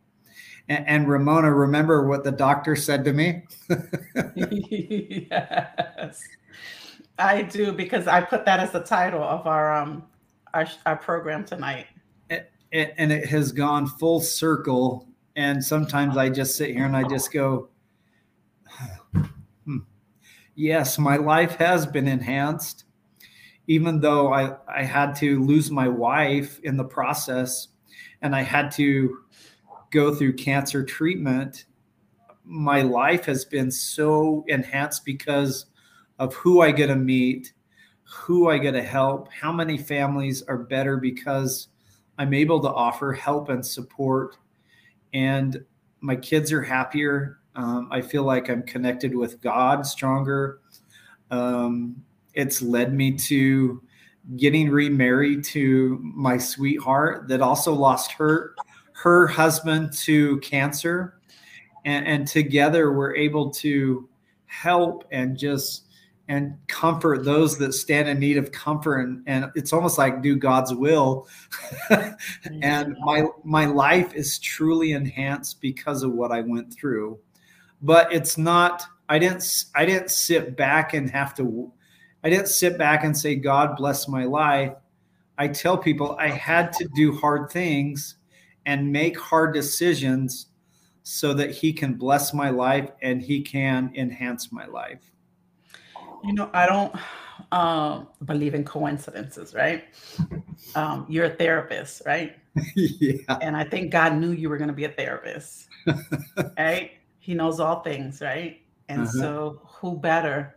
And, 0.69 0.87
and 0.87 1.09
Ramona, 1.09 1.53
remember 1.53 2.07
what 2.07 2.23
the 2.23 2.31
doctor 2.31 2.75
said 2.75 3.03
to 3.05 3.13
me? 3.13 3.43
yes, 5.29 6.23
I 7.17 7.41
do 7.41 7.71
because 7.71 8.07
I 8.07 8.21
put 8.21 8.45
that 8.45 8.59
as 8.59 8.71
the 8.71 8.81
title 8.81 9.23
of 9.23 9.45
our 9.47 9.75
um 9.75 10.03
our, 10.53 10.67
our 10.85 10.95
program 10.95 11.45
tonight 11.45 11.87
and 12.71 13.11
it 13.11 13.25
has 13.27 13.51
gone 13.51 13.87
full 13.87 14.21
circle. 14.21 15.07
And 15.35 15.63
sometimes 15.63 16.17
I 16.17 16.29
just 16.29 16.55
sit 16.55 16.71
here 16.71 16.85
and 16.85 16.95
I 16.95 17.03
just 17.03 17.31
go, 17.31 17.69
hmm, 19.65 19.77
yes, 20.55 20.99
my 20.99 21.17
life 21.17 21.55
has 21.55 21.85
been 21.85 22.07
enhanced. 22.07 22.85
Even 23.69 23.99
though 23.99 24.33
I, 24.33 24.55
I 24.67 24.81
had 24.81 25.15
to 25.17 25.43
lose 25.43 25.69
my 25.69 25.87
wife 25.87 26.59
in 26.63 26.75
the 26.75 26.83
process 26.83 27.67
and 28.23 28.35
I 28.35 28.41
had 28.41 28.71
to 28.71 29.19
go 29.91 30.13
through 30.15 30.33
cancer 30.37 30.83
treatment, 30.83 31.65
my 32.43 32.81
life 32.81 33.25
has 33.25 33.45
been 33.45 33.69
so 33.69 34.43
enhanced 34.47 35.05
because 35.05 35.67
of 36.17 36.33
who 36.33 36.61
I 36.61 36.71
get 36.71 36.87
to 36.87 36.95
meet, 36.95 37.53
who 38.01 38.49
I 38.49 38.57
get 38.57 38.71
to 38.71 38.81
help, 38.81 39.31
how 39.31 39.51
many 39.51 39.77
families 39.77 40.41
are 40.41 40.57
better 40.57 40.97
because 40.97 41.67
I'm 42.17 42.33
able 42.33 42.59
to 42.61 42.69
offer 42.69 43.13
help 43.13 43.49
and 43.49 43.63
support. 43.63 44.35
And 45.13 45.63
my 46.01 46.15
kids 46.15 46.51
are 46.51 46.63
happier. 46.63 47.37
Um, 47.55 47.87
I 47.91 48.01
feel 48.01 48.23
like 48.23 48.49
I'm 48.49 48.63
connected 48.63 49.13
with 49.13 49.41
God 49.41 49.85
stronger. 49.85 50.59
Um, 51.29 52.03
it's 52.33 52.61
led 52.61 52.93
me 52.93 53.13
to 53.13 53.81
getting 54.35 54.69
remarried 54.69 55.43
to 55.43 55.99
my 56.01 56.37
sweetheart 56.37 57.27
that 57.27 57.41
also 57.41 57.73
lost 57.73 58.11
her 58.11 58.55
her 58.93 59.27
husband 59.27 59.93
to 59.93 60.37
cancer. 60.39 61.15
And, 61.85 62.05
and 62.05 62.27
together 62.27 62.91
we're 62.91 63.15
able 63.15 63.49
to 63.51 64.09
help 64.45 65.05
and 65.11 65.37
just 65.37 65.85
and 66.27 66.55
comfort 66.67 67.25
those 67.25 67.57
that 67.57 67.73
stand 67.73 68.07
in 68.07 68.19
need 68.19 68.37
of 68.37 68.51
comfort. 68.51 68.99
And, 68.99 69.23
and 69.25 69.51
it's 69.55 69.73
almost 69.73 69.97
like 69.97 70.21
do 70.21 70.35
god's 70.35 70.73
will. 70.73 71.27
And 72.61 72.95
my 72.99 73.25
my 73.43 73.65
life 73.65 74.13
is 74.13 74.37
truly 74.37 74.91
enhanced 74.91 75.61
because 75.61 76.03
of 76.03 76.11
what 76.11 76.31
i 76.31 76.41
went 76.41 76.73
through. 76.73 77.19
But 77.81 78.13
it's 78.13 78.37
not 78.37 78.85
i 79.07 79.17
didn't 79.17 79.65
i 79.75 79.85
didn't 79.85 80.11
sit 80.11 80.55
back 80.55 80.93
and 80.93 81.09
have 81.09 81.33
to 81.35 81.71
I 82.23 82.29
didn't 82.29 82.47
sit 82.47 82.77
back 82.77 83.03
and 83.03 83.17
say, 83.17 83.35
God 83.35 83.77
bless 83.77 84.07
my 84.07 84.25
life. 84.25 84.73
I 85.37 85.47
tell 85.47 85.77
people 85.77 86.17
I 86.19 86.27
had 86.27 86.73
to 86.73 86.87
do 86.95 87.15
hard 87.15 87.49
things 87.49 88.15
and 88.65 88.91
make 88.91 89.17
hard 89.17 89.53
decisions 89.53 90.47
so 91.03 91.33
that 91.33 91.51
He 91.51 91.71
can 91.71 91.93
bless 91.93 92.33
my 92.33 92.49
life 92.49 92.89
and 93.01 93.21
He 93.21 93.41
can 93.41 93.91
enhance 93.95 94.51
my 94.51 94.65
life. 94.65 94.99
You 96.23 96.33
know, 96.33 96.49
I 96.53 96.65
don't 96.65 96.93
um, 97.53 98.09
believe 98.25 98.53
in 98.53 98.65
coincidences, 98.65 99.53
right? 99.53 99.85
Um, 100.75 101.05
you're 101.07 101.25
a 101.25 101.29
therapist, 101.29 102.01
right? 102.05 102.35
yeah. 102.75 103.37
And 103.41 103.55
I 103.55 103.63
think 103.63 103.91
God 103.91 104.15
knew 104.15 104.31
you 104.31 104.49
were 104.49 104.57
going 104.57 104.67
to 104.67 104.73
be 104.73 104.83
a 104.83 104.89
therapist, 104.89 105.69
right? 106.57 106.91
He 107.19 107.33
knows 107.33 107.61
all 107.61 107.81
things, 107.81 108.21
right? 108.21 108.59
And 108.89 109.03
uh-huh. 109.03 109.11
so, 109.11 109.61
who 109.63 109.97
better 109.97 110.55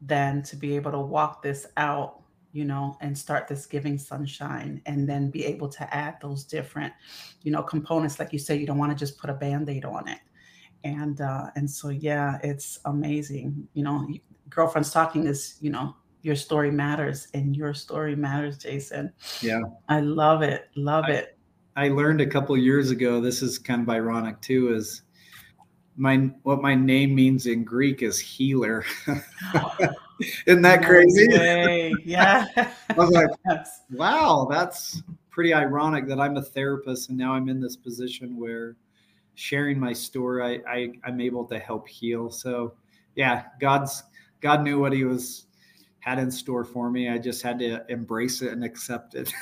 than 0.00 0.42
to 0.42 0.56
be 0.56 0.76
able 0.76 0.92
to 0.92 1.00
walk 1.00 1.42
this 1.42 1.66
out 1.76 2.22
you 2.52 2.64
know 2.64 2.96
and 3.00 3.16
start 3.16 3.46
this 3.46 3.66
giving 3.66 3.98
sunshine 3.98 4.80
and 4.86 5.08
then 5.08 5.30
be 5.30 5.44
able 5.44 5.68
to 5.68 5.94
add 5.94 6.16
those 6.20 6.44
different 6.44 6.92
you 7.42 7.52
know 7.52 7.62
components. 7.62 8.18
Like 8.18 8.32
you 8.32 8.38
say 8.38 8.56
you 8.56 8.66
don't 8.66 8.78
want 8.78 8.90
to 8.90 8.96
just 8.96 9.18
put 9.18 9.30
a 9.30 9.34
band-aid 9.34 9.84
on 9.84 10.08
it. 10.08 10.20
And 10.84 11.20
uh 11.20 11.50
and 11.56 11.70
so 11.70 11.90
yeah 11.90 12.38
it's 12.42 12.78
amazing 12.84 13.68
you 13.74 13.82
know 13.82 14.08
girlfriends 14.48 14.90
talking 14.90 15.26
is 15.26 15.56
you 15.60 15.70
know 15.70 15.94
your 16.22 16.36
story 16.36 16.70
matters 16.70 17.28
and 17.34 17.56
your 17.56 17.74
story 17.74 18.16
matters 18.16 18.58
jason. 18.58 19.12
Yeah. 19.40 19.60
I 19.88 20.00
love 20.00 20.42
it 20.42 20.68
love 20.76 21.04
I, 21.06 21.12
it. 21.12 21.38
I 21.76 21.88
learned 21.88 22.20
a 22.20 22.26
couple 22.26 22.56
years 22.56 22.90
ago 22.90 23.20
this 23.20 23.42
is 23.42 23.58
kind 23.58 23.82
of 23.82 23.88
ironic 23.90 24.40
too 24.40 24.74
is 24.74 25.02
my 25.98 26.30
what 26.44 26.62
my 26.62 26.74
name 26.74 27.14
means 27.14 27.46
in 27.46 27.64
Greek 27.64 28.02
is 28.02 28.18
healer. 28.18 28.84
Isn't 30.46 30.62
that 30.62 30.84
crazy? 30.84 31.92
yeah. 32.04 32.46
I 32.56 32.94
was 32.94 33.10
like, 33.10 33.28
wow, 33.92 34.46
that's 34.50 35.02
pretty 35.30 35.52
ironic 35.52 36.06
that 36.08 36.18
I'm 36.18 36.36
a 36.36 36.42
therapist 36.42 37.10
and 37.10 37.18
now 37.18 37.34
I'm 37.34 37.48
in 37.48 37.60
this 37.60 37.76
position 37.76 38.36
where 38.36 38.76
sharing 39.34 39.78
my 39.78 39.92
story, 39.92 40.62
I, 40.66 40.72
I 40.72 40.92
I'm 41.04 41.20
able 41.20 41.44
to 41.46 41.58
help 41.58 41.88
heal. 41.88 42.30
So 42.30 42.74
yeah, 43.14 43.44
God's 43.60 44.04
God 44.40 44.62
knew 44.62 44.80
what 44.80 44.92
He 44.92 45.04
was 45.04 45.46
had 45.98 46.18
in 46.18 46.30
store 46.30 46.64
for 46.64 46.90
me. 46.90 47.08
I 47.08 47.18
just 47.18 47.42
had 47.42 47.58
to 47.58 47.84
embrace 47.88 48.40
it 48.40 48.52
and 48.52 48.64
accept 48.64 49.14
it. 49.16 49.32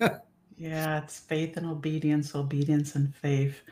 Yeah, 0.58 0.98
it's 0.98 1.20
faith 1.20 1.56
and 1.56 1.64
obedience, 1.66 2.34
obedience 2.34 2.96
and 2.96 3.14
faith. 3.14 3.62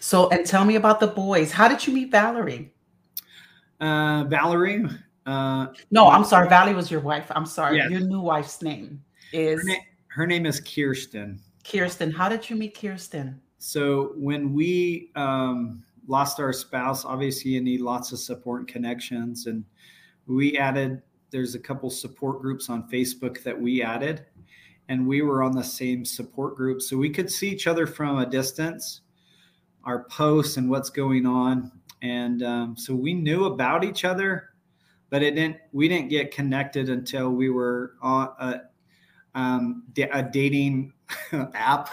So, 0.00 0.28
and 0.30 0.44
tell 0.44 0.64
me 0.64 0.74
about 0.74 0.98
the 0.98 1.06
boys. 1.06 1.52
How 1.52 1.68
did 1.68 1.86
you 1.86 1.92
meet 1.92 2.10
Valerie? 2.10 2.74
Uh, 3.80 4.24
Valerie. 4.24 4.84
Uh, 5.26 5.68
no, 5.92 6.08
I'm 6.08 6.24
sorry. 6.24 6.48
Valerie 6.48 6.74
was 6.74 6.90
your 6.90 7.00
wife. 7.00 7.30
I'm 7.30 7.46
sorry. 7.46 7.76
Yes. 7.76 7.90
Your 7.90 8.00
new 8.00 8.20
wife's 8.20 8.62
name 8.62 9.00
is. 9.32 9.60
Her, 9.60 9.68
na- 9.68 9.84
her, 10.08 10.26
name 10.26 10.44
is 10.44 10.60
Kirsten. 10.60 11.40
Kirsten. 11.62 12.10
How 12.10 12.28
did 12.28 12.50
you 12.50 12.56
meet 12.56 12.78
Kirsten? 12.78 13.40
So 13.58 14.12
when 14.16 14.52
we 14.52 15.12
um, 15.14 15.84
lost 16.08 16.40
our 16.40 16.52
spouse, 16.52 17.04
obviously 17.04 17.52
you 17.52 17.60
need 17.60 17.80
lots 17.80 18.10
of 18.10 18.18
support 18.18 18.60
and 18.62 18.68
connections, 18.68 19.46
and 19.46 19.64
we 20.26 20.58
added. 20.58 21.00
There's 21.30 21.54
a 21.54 21.60
couple 21.60 21.90
support 21.90 22.40
groups 22.40 22.68
on 22.68 22.88
Facebook 22.88 23.42
that 23.44 23.60
we 23.60 23.82
added 23.82 24.26
and 24.88 25.06
we 25.06 25.22
were 25.22 25.42
on 25.42 25.52
the 25.52 25.64
same 25.64 26.04
support 26.04 26.56
group. 26.56 26.82
So 26.82 26.96
we 26.96 27.10
could 27.10 27.30
see 27.30 27.48
each 27.48 27.66
other 27.66 27.86
from 27.86 28.18
a 28.18 28.26
distance 28.26 29.00
our 29.84 30.04
posts 30.04 30.56
and 30.56 30.70
what's 30.70 30.88
going 30.88 31.26
on. 31.26 31.70
And 32.00 32.42
um, 32.42 32.76
so 32.76 32.94
we 32.94 33.12
knew 33.12 33.44
about 33.44 33.84
each 33.84 34.04
other 34.04 34.54
but 35.10 35.22
it 35.22 35.36
didn't 35.36 35.58
we 35.70 35.86
didn't 35.86 36.08
get 36.08 36.32
connected 36.32 36.88
until 36.88 37.30
we 37.30 37.48
were 37.48 37.92
on 38.02 38.30
a, 38.40 38.60
um, 39.36 39.84
a 40.12 40.22
dating 40.24 40.92
app. 41.54 41.90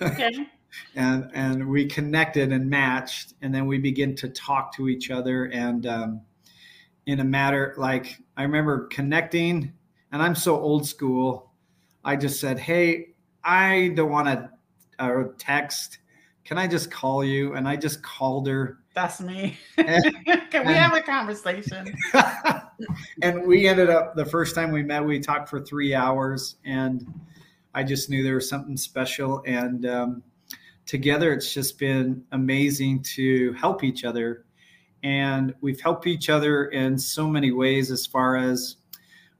Okay. 0.00 0.46
and 0.94 1.30
and 1.34 1.68
we 1.68 1.84
connected 1.84 2.52
and 2.52 2.70
matched 2.70 3.34
and 3.42 3.54
then 3.54 3.66
we 3.66 3.78
begin 3.78 4.14
to 4.16 4.30
talk 4.30 4.74
to 4.76 4.88
each 4.88 5.10
other. 5.10 5.46
And 5.46 5.86
um, 5.86 6.20
in 7.06 7.20
a 7.20 7.24
matter 7.24 7.74
like 7.78 8.16
i 8.36 8.42
remember 8.42 8.86
connecting 8.88 9.72
and 10.10 10.20
i'm 10.20 10.34
so 10.34 10.58
old 10.58 10.86
school 10.86 11.52
I 12.06 12.14
just 12.14 12.40
said, 12.40 12.58
"Hey, 12.58 13.08
I 13.44 13.92
don't 13.96 14.10
want 14.10 14.28
to 14.28 14.48
uh, 14.98 15.24
text. 15.36 15.98
Can 16.44 16.56
I 16.56 16.68
just 16.68 16.90
call 16.90 17.24
you?" 17.24 17.54
And 17.54 17.68
I 17.68 17.74
just 17.74 18.02
called 18.02 18.46
her. 18.46 18.78
That's 18.94 19.20
me. 19.20 19.58
And, 19.76 20.02
Can 20.50 20.66
we 20.66 20.72
and, 20.72 20.76
have 20.76 20.94
a 20.94 21.02
conversation? 21.02 21.94
and 23.22 23.46
we 23.46 23.68
ended 23.68 23.90
up 23.90 24.14
the 24.14 24.24
first 24.24 24.54
time 24.54 24.70
we 24.70 24.82
met, 24.84 25.04
we 25.04 25.18
talked 25.18 25.50
for 25.50 25.60
three 25.60 25.94
hours, 25.94 26.56
and 26.64 27.06
I 27.74 27.82
just 27.82 28.08
knew 28.08 28.22
there 28.22 28.36
was 28.36 28.48
something 28.48 28.76
special. 28.76 29.42
And 29.44 29.84
um, 29.84 30.22
together, 30.86 31.32
it's 31.32 31.52
just 31.52 31.78
been 31.78 32.24
amazing 32.32 33.02
to 33.16 33.52
help 33.54 33.82
each 33.84 34.04
other. 34.04 34.46
And 35.02 35.54
we've 35.60 35.80
helped 35.80 36.06
each 36.06 36.30
other 36.30 36.66
in 36.66 36.98
so 36.98 37.26
many 37.26 37.50
ways 37.50 37.90
as 37.90 38.06
far 38.06 38.36
as 38.36 38.76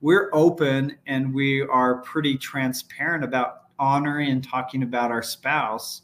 we're 0.00 0.30
open 0.32 0.96
and 1.06 1.34
we 1.34 1.62
are 1.62 1.96
pretty 2.02 2.36
transparent 2.36 3.24
about 3.24 3.62
honoring 3.78 4.30
and 4.30 4.44
talking 4.44 4.82
about 4.82 5.10
our 5.10 5.22
spouse 5.22 6.02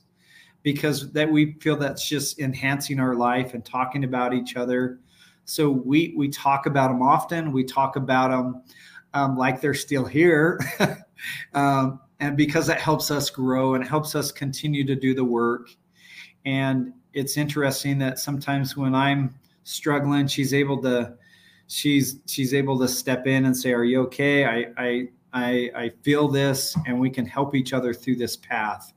because 0.62 1.10
that 1.12 1.30
we 1.30 1.52
feel 1.60 1.76
that's 1.76 2.08
just 2.08 2.38
enhancing 2.38 3.00
our 3.00 3.14
life 3.14 3.54
and 3.54 3.64
talking 3.64 4.04
about 4.04 4.32
each 4.32 4.56
other. 4.56 4.98
So 5.44 5.70
we 5.70 6.14
we 6.16 6.28
talk 6.28 6.66
about 6.66 6.88
them 6.88 7.02
often. 7.02 7.52
We 7.52 7.64
talk 7.64 7.96
about 7.96 8.30
them 8.30 8.62
um, 9.14 9.36
like 9.36 9.60
they're 9.60 9.74
still 9.74 10.04
here 10.04 10.60
um, 11.54 12.00
and 12.20 12.36
because 12.36 12.66
that 12.68 12.80
helps 12.80 13.10
us 13.10 13.28
grow 13.28 13.74
and 13.74 13.86
helps 13.86 14.14
us 14.14 14.30
continue 14.32 14.84
to 14.86 14.94
do 14.94 15.14
the 15.14 15.24
work. 15.24 15.68
And 16.44 16.92
it's 17.14 17.36
interesting 17.36 17.98
that 17.98 18.18
sometimes 18.18 18.76
when 18.76 18.94
i'm 18.94 19.34
struggling 19.64 20.26
she's 20.26 20.52
able 20.54 20.80
to 20.82 21.14
she's 21.66 22.20
she's 22.26 22.54
able 22.54 22.78
to 22.78 22.88
step 22.88 23.26
in 23.26 23.46
and 23.46 23.56
say, 23.56 23.72
"Are 23.72 23.84
you 23.84 24.02
okay? 24.02 24.44
I 24.44 24.66
I 24.76 25.08
I, 25.32 25.70
I 25.74 25.92
feel 26.02 26.28
this, 26.28 26.76
and 26.86 26.98
we 26.98 27.10
can 27.10 27.24
help 27.24 27.54
each 27.54 27.72
other 27.72 27.94
through 27.94 28.16
this 28.16 28.36
path." 28.36 28.92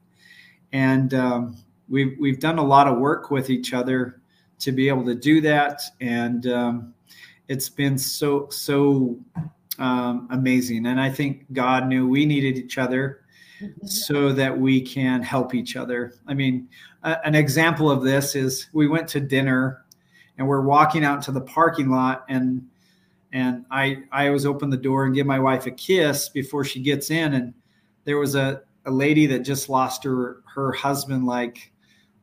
And 0.73 1.13
um, 1.13 1.58
we've 1.88 2.15
we've 2.19 2.39
done 2.39 2.58
a 2.58 2.63
lot 2.63 2.88
of 2.88 2.97
work 2.97 3.32
with 3.32 3.49
each 3.49 3.73
other 3.73 4.21
to 4.60 4.71
be 4.71 4.88
able 4.88 5.06
to 5.06 5.15
do 5.15 5.41
that, 5.41 5.82
and 6.01 6.47
um, 6.47 6.93
it's 7.47 7.69
been 7.69 7.97
so 7.97 8.47
so 8.49 9.17
um, 9.80 10.28
amazing. 10.32 10.86
And 10.88 10.99
I 10.99 11.10
think 11.10 11.51
God 11.54 11.88
knew 11.88 12.08
we 12.08 12.25
needed 12.25 12.58
each 12.58 12.78
other. 12.78 13.21
Mm-hmm. 13.62 13.88
So 13.88 14.34
that 14.34 14.60
we 14.60 14.82
can 14.82 15.23
help 15.23 15.56
each 15.56 15.78
other. 15.78 16.15
I 16.28 16.34
mean, 16.34 16.67
an 17.04 17.36
example 17.36 17.89
of 17.89 18.04
this 18.04 18.36
is 18.36 18.67
we 18.73 18.89
went 18.89 19.08
to 19.10 19.21
dinner 19.21 19.85
and 20.38 20.48
we're 20.48 20.62
walking 20.62 21.04
out 21.04 21.21
to 21.24 21.32
the 21.32 21.41
parking 21.41 21.89
lot 21.89 22.26
and 22.30 22.67
and 23.34 23.65
I 23.71 24.04
I 24.12 24.28
always 24.28 24.45
open 24.45 24.69
the 24.69 24.78
door 24.78 25.06
and 25.06 25.15
give 25.15 25.28
my 25.28 25.39
wife 25.39 25.65
a 25.65 25.71
kiss 25.71 26.30
before 26.30 26.63
she 26.63 26.82
gets 26.82 27.10
in 27.12 27.34
and 27.34 27.54
there 28.04 28.17
was 28.17 28.36
a, 28.36 28.62
a 28.86 28.91
lady 28.91 29.26
that 29.28 29.39
just 29.39 29.69
lost 29.69 30.04
her 30.04 30.41
her 30.54 30.71
husband 30.71 31.26
like 31.26 31.71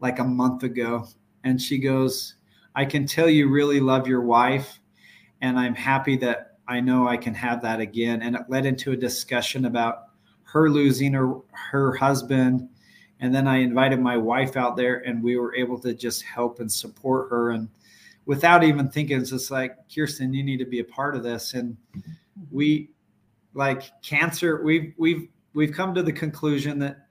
like 0.01 0.19
a 0.19 0.25
month 0.25 0.63
ago 0.63 1.07
and 1.45 1.61
she 1.61 1.79
goes 1.79 2.37
I 2.75 2.85
can 2.85 3.07
tell 3.07 3.29
you 3.29 3.51
really 3.51 3.81
love 3.81 4.07
your 4.07 4.23
wife 4.23 4.81
and 5.43 5.59
I'm 5.59 5.75
happy 5.75 6.17
that 6.19 6.53
I 6.69 6.81
know 6.81 7.07
I 7.07 7.17
can 7.17 7.35
have 7.35 7.61
that 7.63 7.81
again. 7.81 8.23
And 8.23 8.37
it 8.37 8.43
led 8.49 8.65
into 8.65 8.93
a 8.93 8.97
discussion 8.97 9.67
about 9.67 10.05
her 10.45 10.71
losing 10.71 11.13
her, 11.13 11.35
her 11.51 11.95
husband. 11.95 12.69
And 13.21 13.35
then 13.35 13.47
I 13.47 13.59
invited 13.59 14.01
my 14.01 14.17
wife 14.17 14.57
out 14.57 14.77
there 14.77 14.99
and 15.07 15.23
we 15.23 15.37
were 15.37 15.55
able 15.55 15.79
to 15.81 15.93
just 15.95 16.23
help 16.23 16.61
and 16.61 16.71
support 16.71 17.31
her. 17.31 17.51
And 17.51 17.69
without 18.27 18.65
even 18.65 18.89
thinking, 18.89 19.21
it's 19.21 19.31
just 19.31 19.51
like, 19.51 19.77
Kirsten, 19.93 20.33
you 20.33 20.43
need 20.43 20.59
to 20.59 20.65
be 20.65 20.81
a 20.81 20.85
part 20.85 21.17
of 21.17 21.23
this. 21.23 21.55
And 21.55 21.77
mm-hmm. 21.97 22.11
we 22.51 22.91
like 23.55 23.91
cancer, 24.03 24.63
we've, 24.63 24.95
we've, 24.97 25.29
we've 25.55 25.73
come 25.73 25.95
to 25.95 26.03
the 26.03 26.13
conclusion 26.13 26.79
that 26.81 27.07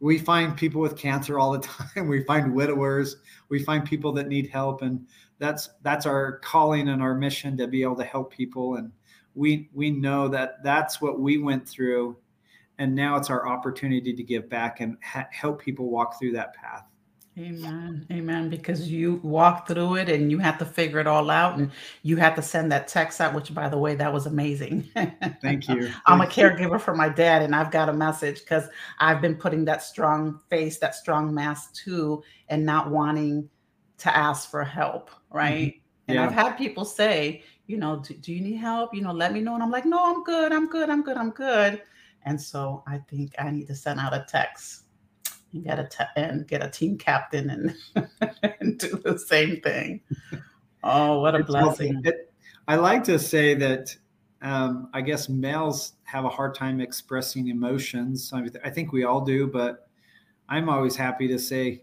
we 0.00 0.18
find 0.18 0.56
people 0.56 0.80
with 0.80 0.96
cancer 0.96 1.38
all 1.38 1.52
the 1.52 1.58
time. 1.94 2.08
We 2.08 2.24
find 2.24 2.54
widowers, 2.54 3.16
we 3.48 3.62
find 3.62 3.84
people 3.84 4.12
that 4.14 4.28
need 4.28 4.48
help. 4.48 4.82
And 4.82 5.06
that's 5.40 5.70
that's 5.82 6.06
our 6.06 6.38
calling 6.40 6.88
and 6.88 7.02
our 7.02 7.14
mission 7.14 7.56
to 7.56 7.66
be 7.66 7.82
able 7.82 7.96
to 7.96 8.04
help 8.04 8.32
people 8.32 8.76
and 8.76 8.92
we 9.34 9.68
we 9.72 9.90
know 9.90 10.28
that 10.28 10.62
that's 10.62 11.00
what 11.00 11.18
we 11.18 11.38
went 11.38 11.68
through 11.68 12.16
and 12.78 12.94
now 12.94 13.16
it's 13.16 13.30
our 13.30 13.48
opportunity 13.48 14.12
to 14.12 14.22
give 14.22 14.48
back 14.48 14.80
and 14.80 14.96
ha- 15.02 15.26
help 15.32 15.60
people 15.60 15.90
walk 15.90 16.18
through 16.18 16.32
that 16.32 16.54
path 16.54 16.84
amen 17.38 18.04
amen 18.10 18.50
because 18.50 18.90
you 18.90 19.20
walk 19.22 19.68
through 19.68 19.94
it 19.94 20.08
and 20.08 20.30
you 20.30 20.38
have 20.38 20.58
to 20.58 20.64
figure 20.64 20.98
it 20.98 21.06
all 21.06 21.30
out 21.30 21.58
and 21.58 21.70
you 22.02 22.16
have 22.16 22.34
to 22.34 22.42
send 22.42 22.70
that 22.72 22.88
text 22.88 23.20
out 23.20 23.32
which 23.32 23.54
by 23.54 23.68
the 23.68 23.78
way 23.78 23.94
that 23.94 24.12
was 24.12 24.26
amazing 24.26 24.82
thank 25.40 25.68
you 25.68 25.90
i'm 26.06 26.20
a 26.20 26.26
caregiver 26.26 26.78
for 26.80 26.94
my 26.94 27.08
dad 27.08 27.40
and 27.40 27.54
i've 27.54 27.70
got 27.70 27.88
a 27.88 27.92
message 27.92 28.40
because 28.40 28.68
i've 28.98 29.20
been 29.20 29.36
putting 29.36 29.64
that 29.64 29.82
strong 29.82 30.40
face 30.50 30.78
that 30.78 30.94
strong 30.94 31.32
mask 31.32 31.72
too 31.72 32.22
and 32.48 32.66
not 32.66 32.90
wanting 32.90 33.48
to 34.00 34.16
ask 34.16 34.50
for 34.50 34.64
help, 34.64 35.10
right? 35.30 35.74
Mm-hmm. 35.74 35.78
And 36.08 36.16
yeah. 36.16 36.26
I've 36.26 36.32
had 36.32 36.52
people 36.52 36.84
say, 36.84 37.44
you 37.66 37.76
know, 37.76 38.00
do, 38.00 38.14
do, 38.14 38.32
you 38.32 38.40
need 38.40 38.56
help? 38.56 38.94
You 38.94 39.02
know, 39.02 39.12
let 39.12 39.32
me 39.32 39.40
know. 39.40 39.54
And 39.54 39.62
I'm 39.62 39.70
like, 39.70 39.84
no, 39.84 39.98
I'm 40.02 40.24
good. 40.24 40.52
I'm 40.52 40.68
good. 40.68 40.90
I'm 40.90 41.02
good. 41.02 41.16
I'm 41.16 41.30
good. 41.30 41.82
And 42.24 42.40
so 42.40 42.82
I 42.86 42.98
think 42.98 43.34
I 43.38 43.50
need 43.50 43.66
to 43.68 43.74
send 43.74 44.00
out 44.00 44.12
a 44.12 44.26
text 44.28 44.84
and 45.52 45.64
get 45.64 45.78
a 45.78 45.84
te- 45.84 46.04
and 46.16 46.46
get 46.46 46.64
a 46.64 46.70
team 46.70 46.98
captain 46.98 47.50
and, 47.50 48.10
and 48.60 48.78
do 48.78 49.00
the 49.04 49.18
same 49.18 49.60
thing. 49.60 50.00
Oh, 50.82 51.20
what 51.20 51.34
a 51.34 51.44
blessing! 51.44 52.02
It, 52.04 52.32
I 52.68 52.76
like 52.76 53.04
to 53.04 53.18
say 53.18 53.54
that 53.54 53.94
um, 54.42 54.88
I 54.92 55.00
guess 55.00 55.28
males 55.28 55.94
have 56.04 56.24
a 56.24 56.28
hard 56.28 56.54
time 56.54 56.80
expressing 56.80 57.48
emotions. 57.48 58.32
I, 58.32 58.46
I 58.64 58.70
think 58.70 58.92
we 58.92 59.04
all 59.04 59.20
do, 59.22 59.46
but 59.46 59.88
I'm 60.48 60.68
always 60.68 60.96
happy 60.96 61.28
to 61.28 61.38
say 61.38 61.82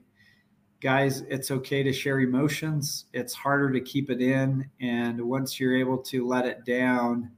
guys, 0.79 1.21
it's 1.21 1.51
okay 1.51 1.83
to 1.83 1.91
share 1.91 2.19
emotions. 2.19 3.05
It's 3.13 3.33
harder 3.33 3.71
to 3.71 3.81
keep 3.81 4.09
it 4.09 4.21
in, 4.21 4.69
and 4.79 5.21
once 5.21 5.59
you're 5.59 5.75
able 5.75 5.97
to 5.99 6.27
let 6.27 6.45
it 6.45 6.65
down, 6.65 7.31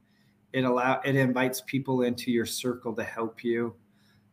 it 0.52 0.64
allow 0.64 1.00
it 1.04 1.16
invites 1.16 1.62
people 1.66 2.02
into 2.02 2.30
your 2.30 2.46
circle 2.46 2.94
to 2.94 3.04
help 3.04 3.44
you. 3.44 3.74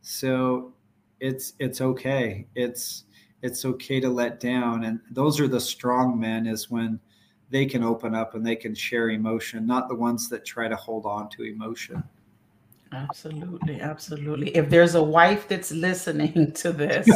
So 0.02 0.72
it's 1.20 1.54
it's 1.58 1.80
okay. 1.80 2.46
It's 2.54 3.04
it's 3.42 3.64
okay 3.64 4.00
to 4.00 4.08
let 4.08 4.40
down, 4.40 4.84
and 4.84 5.00
those 5.10 5.40
are 5.40 5.48
the 5.48 5.60
strong 5.60 6.18
men. 6.18 6.46
Is 6.46 6.70
when 6.70 7.00
they 7.50 7.66
can 7.66 7.82
open 7.82 8.14
up 8.14 8.34
and 8.34 8.46
they 8.46 8.56
can 8.56 8.74
share 8.74 9.10
emotion, 9.10 9.66
not 9.66 9.88
the 9.88 9.94
ones 9.94 10.28
that 10.28 10.44
try 10.44 10.68
to 10.68 10.76
hold 10.76 11.06
on 11.06 11.28
to 11.30 11.44
emotion. 11.44 12.02
Absolutely, 12.92 13.80
absolutely. 13.80 14.56
If 14.56 14.70
there's 14.70 14.94
a 14.94 15.02
wife 15.02 15.48
that's 15.48 15.72
listening 15.72 16.52
to 16.56 16.72
this, 16.72 17.06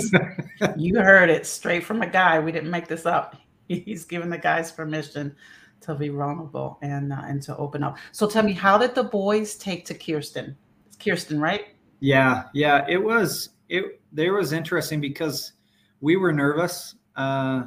you 0.76 0.96
heard 1.00 1.30
it 1.30 1.46
straight 1.46 1.84
from 1.84 2.02
a 2.02 2.06
guy. 2.06 2.38
We 2.38 2.52
didn't 2.52 2.70
make 2.70 2.88
this 2.88 3.06
up. 3.06 3.36
He's 3.68 4.04
given 4.04 4.28
the 4.28 4.38
guys 4.38 4.70
permission 4.70 5.34
to 5.80 5.94
be 5.94 6.08
vulnerable 6.08 6.78
and 6.82 7.12
uh, 7.12 7.22
and 7.24 7.42
to 7.42 7.56
open 7.56 7.82
up. 7.82 7.96
So 8.12 8.28
tell 8.28 8.42
me, 8.42 8.52
how 8.52 8.78
did 8.78 8.94
the 8.94 9.04
boys 9.04 9.56
take 9.56 9.84
to 9.86 9.94
Kirsten? 9.94 10.56
It's 10.86 10.96
Kirsten, 10.96 11.40
right? 11.40 11.68
Yeah, 12.00 12.44
yeah. 12.52 12.84
It 12.88 13.02
was 13.02 13.50
it. 13.72 14.00
There 14.12 14.34
was 14.34 14.52
interesting 14.52 15.00
because 15.00 15.52
we 16.00 16.16
were 16.16 16.32
nervous. 16.32 16.94
Uh, 17.16 17.64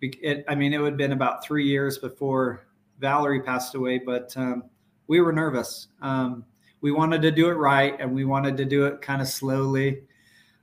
it, 0.00 0.44
I 0.48 0.54
mean, 0.54 0.72
it 0.72 0.78
would 0.78 0.92
have 0.92 0.98
been 0.98 1.12
about 1.12 1.44
three 1.44 1.66
years 1.66 1.98
before 1.98 2.66
Valerie 3.00 3.40
passed 3.40 3.74
away, 3.74 3.98
but 3.98 4.32
um, 4.36 4.64
we 5.06 5.20
were 5.20 5.32
nervous. 5.32 5.88
Um, 6.00 6.44
we 6.80 6.92
wanted 6.92 7.22
to 7.22 7.30
do 7.30 7.48
it 7.48 7.54
right 7.54 7.96
and 7.98 8.14
we 8.14 8.24
wanted 8.24 8.56
to 8.58 8.64
do 8.64 8.84
it 8.86 9.00
kind 9.00 9.22
of 9.22 9.28
slowly. 9.28 10.02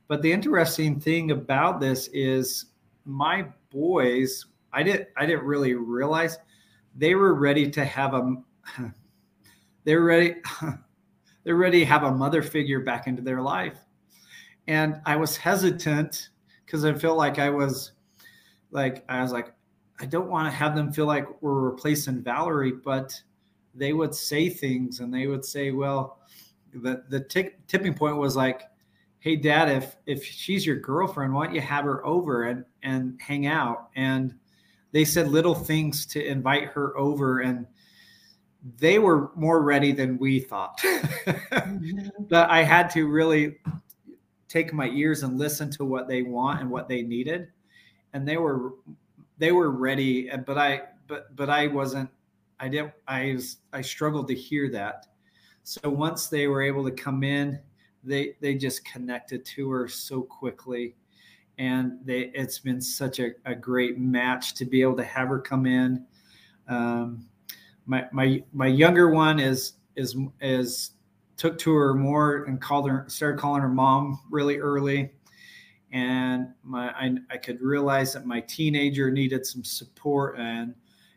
But 0.08 0.22
the 0.22 0.32
interesting 0.32 1.00
thing 1.00 1.32
about 1.32 1.80
this 1.80 2.08
is 2.12 2.66
my 3.04 3.46
boys, 3.70 4.46
I 4.72 4.82
didn't 4.82 5.08
I 5.16 5.26
didn't 5.26 5.44
really 5.44 5.74
realize 5.74 6.38
they 6.94 7.14
were 7.14 7.34
ready 7.34 7.68
to 7.70 7.84
have 7.84 8.14
a 8.14 8.36
they're 9.84 10.02
ready 10.02 10.36
they're 11.44 11.56
ready 11.56 11.80
to 11.80 11.86
have 11.86 12.04
a 12.04 12.12
mother 12.12 12.42
figure 12.42 12.80
back 12.80 13.06
into 13.06 13.22
their 13.22 13.42
life. 13.42 13.78
And 14.68 15.00
I 15.06 15.16
was 15.16 15.36
hesitant 15.36 16.30
because 16.64 16.84
I 16.84 16.94
felt 16.94 17.18
like 17.18 17.38
I 17.38 17.50
was 17.50 17.92
like 18.70 19.04
I 19.08 19.22
was 19.22 19.32
like 19.32 19.52
I 20.00 20.06
don't 20.06 20.28
want 20.28 20.50
to 20.50 20.56
have 20.56 20.74
them 20.74 20.92
feel 20.92 21.06
like 21.06 21.26
we're 21.42 21.60
replacing 21.60 22.22
Valerie, 22.22 22.72
but 22.72 23.20
they 23.74 23.92
would 23.92 24.14
say 24.14 24.48
things 24.48 25.00
and 25.00 25.14
they 25.14 25.26
would 25.26 25.44
say, 25.44 25.70
well, 25.70 26.18
the, 26.74 27.04
the 27.08 27.20
t- 27.20 27.50
tipping 27.68 27.94
point 27.94 28.16
was 28.16 28.34
like, 28.34 28.62
Hey 29.20 29.36
dad, 29.36 29.68
if, 29.68 29.96
if 30.06 30.24
she's 30.24 30.66
your 30.66 30.76
girlfriend, 30.76 31.32
why 31.32 31.46
don't 31.46 31.54
you 31.54 31.60
have 31.60 31.84
her 31.84 32.04
over 32.04 32.44
and, 32.44 32.64
and 32.82 33.20
hang 33.20 33.46
out? 33.46 33.90
And 33.94 34.34
they 34.90 35.04
said 35.04 35.28
little 35.28 35.54
things 35.54 36.04
to 36.06 36.24
invite 36.24 36.64
her 36.64 36.96
over 36.98 37.40
and 37.40 37.66
they 38.78 38.98
were 38.98 39.30
more 39.36 39.62
ready 39.62 39.92
than 39.92 40.18
we 40.18 40.40
thought. 40.40 40.78
mm-hmm. 40.82 42.08
But 42.28 42.50
I 42.50 42.62
had 42.62 42.90
to 42.90 43.06
really 43.06 43.58
take 44.52 44.72
my 44.72 44.88
ears 44.88 45.22
and 45.22 45.38
listen 45.38 45.70
to 45.70 45.84
what 45.84 46.08
they 46.08 46.22
want 46.22 46.60
and 46.60 46.70
what 46.70 46.86
they 46.86 47.00
needed. 47.00 47.48
And 48.12 48.28
they 48.28 48.36
were 48.36 48.74
they 49.38 49.50
were 49.50 49.70
ready, 49.70 50.30
but 50.46 50.58
I 50.58 50.82
but 51.06 51.34
but 51.34 51.48
I 51.48 51.68
wasn't 51.68 52.10
I 52.60 52.68
didn't 52.68 52.92
I 53.08 53.32
was 53.34 53.56
I 53.72 53.80
struggled 53.80 54.28
to 54.28 54.34
hear 54.34 54.70
that. 54.70 55.06
So 55.62 55.88
once 55.88 56.26
they 56.26 56.48
were 56.48 56.62
able 56.62 56.84
to 56.84 56.90
come 56.90 57.24
in, 57.24 57.58
they 58.04 58.36
they 58.40 58.54
just 58.54 58.84
connected 58.84 59.44
to 59.46 59.70
her 59.70 59.88
so 59.88 60.20
quickly. 60.20 60.96
And 61.56 61.98
they 62.04 62.30
it's 62.34 62.58
been 62.58 62.80
such 62.80 63.20
a, 63.20 63.30
a 63.46 63.54
great 63.54 63.98
match 63.98 64.54
to 64.54 64.66
be 64.66 64.82
able 64.82 64.96
to 64.96 65.04
have 65.04 65.28
her 65.28 65.40
come 65.40 65.64
in. 65.64 66.04
Um, 66.68 67.26
my 67.86 68.06
my 68.12 68.42
my 68.52 68.66
younger 68.66 69.08
one 69.08 69.40
is 69.40 69.74
is 69.96 70.14
is 70.42 70.90
took 71.42 71.58
to 71.58 71.74
her 71.74 71.92
more 71.92 72.44
and 72.44 72.60
called 72.60 72.88
her 72.88 73.04
started 73.08 73.36
calling 73.36 73.60
her 73.60 73.68
mom 73.68 74.20
really 74.30 74.58
early 74.58 75.10
and 75.90 76.46
my 76.62 76.90
I, 76.90 77.16
I 77.30 77.36
could 77.36 77.60
realize 77.60 78.12
that 78.12 78.24
my 78.24 78.40
teenager 78.42 79.10
needed 79.10 79.44
some 79.44 79.64
support 79.64 80.38
and 80.38 80.72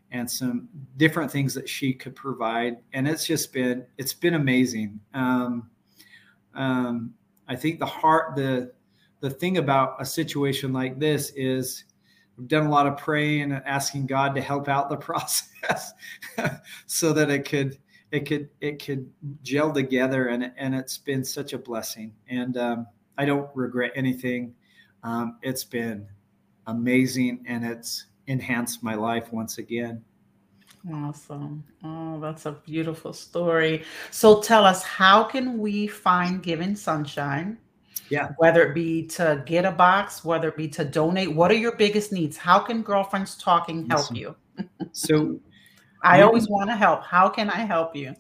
and 0.10 0.30
some 0.30 0.68
different 0.98 1.30
things 1.30 1.54
that 1.54 1.70
she 1.70 1.94
could 1.94 2.16
provide. 2.16 2.78
And 2.94 3.08
it's 3.08 3.28
just 3.28 3.54
been 3.54 3.86
it's 4.00 4.14
been 4.14 4.34
amazing. 4.34 5.00
Um, 5.14 5.70
um, 6.56 7.14
I 7.48 7.56
think 7.56 7.78
the 7.78 7.86
heart 7.86 8.36
the 8.36 8.74
the 9.20 9.30
thing 9.30 9.60
about 9.60 9.96
a 10.00 10.06
situation 10.06 10.74
like 10.74 11.00
this 11.00 11.32
is 11.36 11.86
we've 12.36 12.48
done 12.48 12.66
a 12.66 12.72
lot 12.72 12.88
of 12.88 12.98
praying 12.98 13.44
and 13.44 13.62
asking 13.66 14.08
God 14.08 14.34
to 14.34 14.42
help 14.42 14.68
out 14.68 14.90
the 14.90 14.98
process 15.12 15.94
so 16.88 17.14
that 17.14 17.30
it 17.30 17.48
could 17.48 17.78
it 18.16 18.26
could 18.26 18.50
it 18.62 18.84
could 18.84 19.12
gel 19.44 19.74
together 19.74 20.28
and 20.30 20.52
and 20.58 20.74
it's 20.74 20.98
been 20.98 21.24
such 21.24 21.52
a 21.52 21.58
blessing 21.58 22.14
and 22.30 22.56
um, 22.58 22.88
I 23.18 23.26
don't 23.26 23.50
regret 23.54 23.92
anything. 23.96 24.56
Um, 25.04 25.38
it's 25.42 25.66
been 25.66 26.08
amazing 26.68 27.44
and 27.48 27.66
it's 27.66 28.06
enhanced 28.28 28.82
my 28.84 28.96
life 28.96 29.32
once 29.34 29.58
again. 29.58 30.02
Awesome. 30.94 31.64
Oh, 31.84 32.20
that's 32.20 32.46
a 32.46 32.54
beautiful 32.54 33.12
story. 33.12 33.84
So 34.12 34.42
tell 34.42 34.66
us, 34.66 34.84
how 34.84 35.24
can 35.24 35.58
we 35.58 35.88
find 35.88 36.42
Giving 36.42 36.76
Sunshine? 36.76 37.58
Yeah. 38.10 38.30
Whether 38.38 38.70
it 38.70 38.76
be 38.76 39.08
to 39.08 39.44
get 39.46 39.66
a 39.66 39.72
box, 39.72 40.24
whether 40.24 40.50
it 40.50 40.58
be 40.58 40.68
to 40.70 40.86
donate, 40.86 41.34
what 41.34 41.52
are 41.52 41.56
your 41.56 41.76
biggest 41.76 42.12
needs? 42.12 42.38
How 42.38 42.60
can 42.60 42.82
Girlfriends 42.84 43.36
Talking 43.36 43.90
help 43.90 44.02
awesome. 44.02 44.16
you? 44.16 44.36
so 44.92 45.40
I 46.06 46.22
always 46.22 46.48
want 46.48 46.70
to 46.70 46.76
help. 46.76 47.04
How 47.04 47.28
can 47.30 47.50
I 47.50 47.60
help 47.60 47.96
you? 47.96 48.14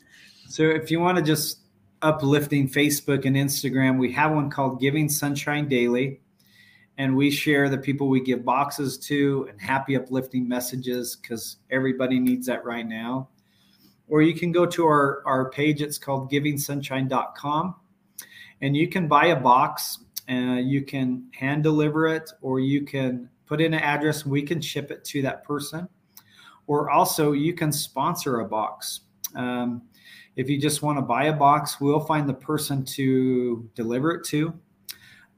So 0.47 0.63
if 0.63 0.89
you 0.89 0.99
want 0.99 1.17
to 1.17 1.23
just 1.23 1.59
uplifting 2.01 2.67
Facebook 2.67 3.25
and 3.25 3.35
Instagram, 3.35 3.97
we 3.97 4.11
have 4.13 4.31
one 4.31 4.49
called 4.49 4.79
Giving 4.79 5.07
Sunshine 5.07 5.67
Daily. 5.67 6.21
And 6.97 7.15
we 7.15 7.29
share 7.29 7.67
the 7.67 7.77
people 7.77 8.07
we 8.07 8.21
give 8.21 8.45
boxes 8.45 8.97
to 8.99 9.47
and 9.49 9.59
happy 9.59 9.97
uplifting 9.97 10.47
messages 10.47 11.17
because 11.17 11.57
everybody 11.69 12.19
needs 12.19 12.47
that 12.47 12.63
right 12.63 12.87
now. 12.87 13.27
Or 14.07 14.21
you 14.21 14.33
can 14.33 14.51
go 14.51 14.65
to 14.65 14.85
our, 14.85 15.21
our 15.25 15.49
page 15.49 15.81
it's 15.81 15.97
called 15.97 16.31
givingsunshine.com 16.31 17.75
and 18.61 18.77
you 18.77 18.87
can 18.87 19.07
buy 19.07 19.27
a 19.27 19.35
box 19.35 19.99
and 20.27 20.59
uh, 20.59 20.61
you 20.61 20.83
can 20.83 21.27
hand 21.37 21.63
deliver 21.63 22.07
it 22.07 22.31
or 22.41 22.59
you 22.59 22.83
can 22.83 23.29
put 23.45 23.61
in 23.61 23.73
an 23.73 23.81
address 23.81 24.23
and 24.23 24.31
we 24.31 24.41
can 24.41 24.61
ship 24.61 24.89
it 24.89 25.03
to 25.05 25.21
that 25.21 25.43
person 25.43 25.87
or 26.67 26.89
also 26.89 27.31
you 27.31 27.53
can 27.53 27.71
sponsor 27.71 28.39
a 28.39 28.45
box 28.45 29.01
Um, 29.35 29.81
if 30.35 30.49
you 30.49 30.59
just 30.59 30.81
want 30.81 30.97
to 30.97 31.01
buy 31.01 31.25
a 31.25 31.33
box, 31.33 31.79
we'll 31.79 31.99
find 31.99 32.27
the 32.27 32.33
person 32.33 32.83
to 32.85 33.69
deliver 33.73 34.11
it 34.11 34.25
to. 34.25 34.53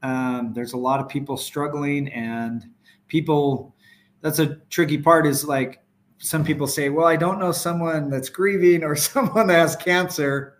Um, 0.02 0.52
there's 0.54 0.72
a 0.72 0.76
lot 0.76 1.00
of 1.00 1.08
people 1.08 1.36
struggling, 1.36 2.08
and 2.08 2.64
people. 3.08 3.74
That's 4.20 4.40
a 4.40 4.56
tricky 4.70 4.98
part. 4.98 5.26
Is 5.26 5.44
like 5.44 5.82
some 6.18 6.44
people 6.44 6.66
say, 6.66 6.88
"Well, 6.88 7.06
I 7.06 7.16
don't 7.16 7.38
know 7.38 7.52
someone 7.52 8.10
that's 8.10 8.28
grieving 8.28 8.82
or 8.82 8.96
someone 8.96 9.46
that 9.48 9.54
has 9.54 9.76
cancer." 9.76 10.58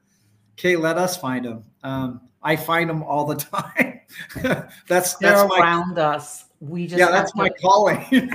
Okay, 0.53 0.77
let 0.77 0.99
us 0.99 1.17
find 1.17 1.45
them. 1.45 1.65
Um, 1.83 2.21
I 2.43 2.57
find 2.57 2.91
them 2.91 3.03
all 3.03 3.27
the 3.27 3.37
time. 3.37 4.01
that's 4.89 5.15
they're 5.17 5.33
that's 5.33 5.53
around 5.53 5.95
my, 5.95 6.03
us. 6.03 6.47
We 6.61 6.89
just 6.89 6.99
yeah, 6.99 7.11
that's 7.11 7.37
my 7.37 7.49
calling. 7.49 8.05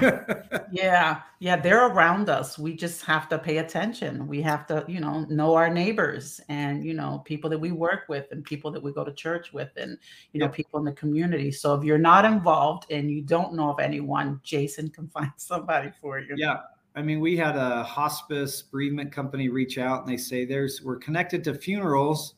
yeah, 0.71 1.21
yeah, 1.39 1.55
they're 1.57 1.87
around 1.87 2.29
us. 2.29 2.57
We 2.57 2.73
just 2.73 3.03
have 3.03 3.27
to 3.29 3.37
pay 3.37 3.57
attention. 3.57 4.27
We 4.27 4.41
have 4.43 4.65
to, 4.67 4.85
you 4.87 5.01
know, 5.01 5.25
know 5.25 5.55
our 5.55 5.69
neighbors 5.69 6.39
and 6.47 6.85
you 6.85 6.93
know 6.93 7.21
people 7.25 7.49
that 7.49 7.59
we 7.59 7.73
work 7.73 8.05
with 8.07 8.27
and 8.31 8.43
people 8.43 8.71
that 8.71 8.81
we 8.81 8.93
go 8.93 9.03
to 9.03 9.11
church 9.11 9.51
with 9.51 9.71
and 9.75 9.97
you 10.31 10.39
know 10.39 10.47
people 10.47 10.79
in 10.79 10.85
the 10.85 10.93
community. 10.93 11.51
So 11.51 11.75
if 11.75 11.83
you're 11.83 11.97
not 11.97 12.23
involved 12.23 12.85
and 12.89 13.11
you 13.11 13.21
don't 13.21 13.55
know 13.55 13.69
of 13.71 13.79
anyone, 13.81 14.39
Jason 14.43 14.89
can 14.89 15.07
find 15.13 15.31
somebody 15.35 15.91
for 15.99 16.19
you. 16.19 16.35
Yeah, 16.37 16.59
I 16.95 17.01
mean, 17.01 17.19
we 17.19 17.35
had 17.35 17.55
a 17.55 17.83
hospice 17.83 18.61
bereavement 18.61 19.11
company 19.11 19.49
reach 19.49 19.77
out 19.77 20.01
and 20.01 20.11
they 20.11 20.17
say 20.17 20.45
there's 20.45 20.81
we're 20.81 20.97
connected 20.97 21.43
to 21.45 21.55
funerals 21.55 22.35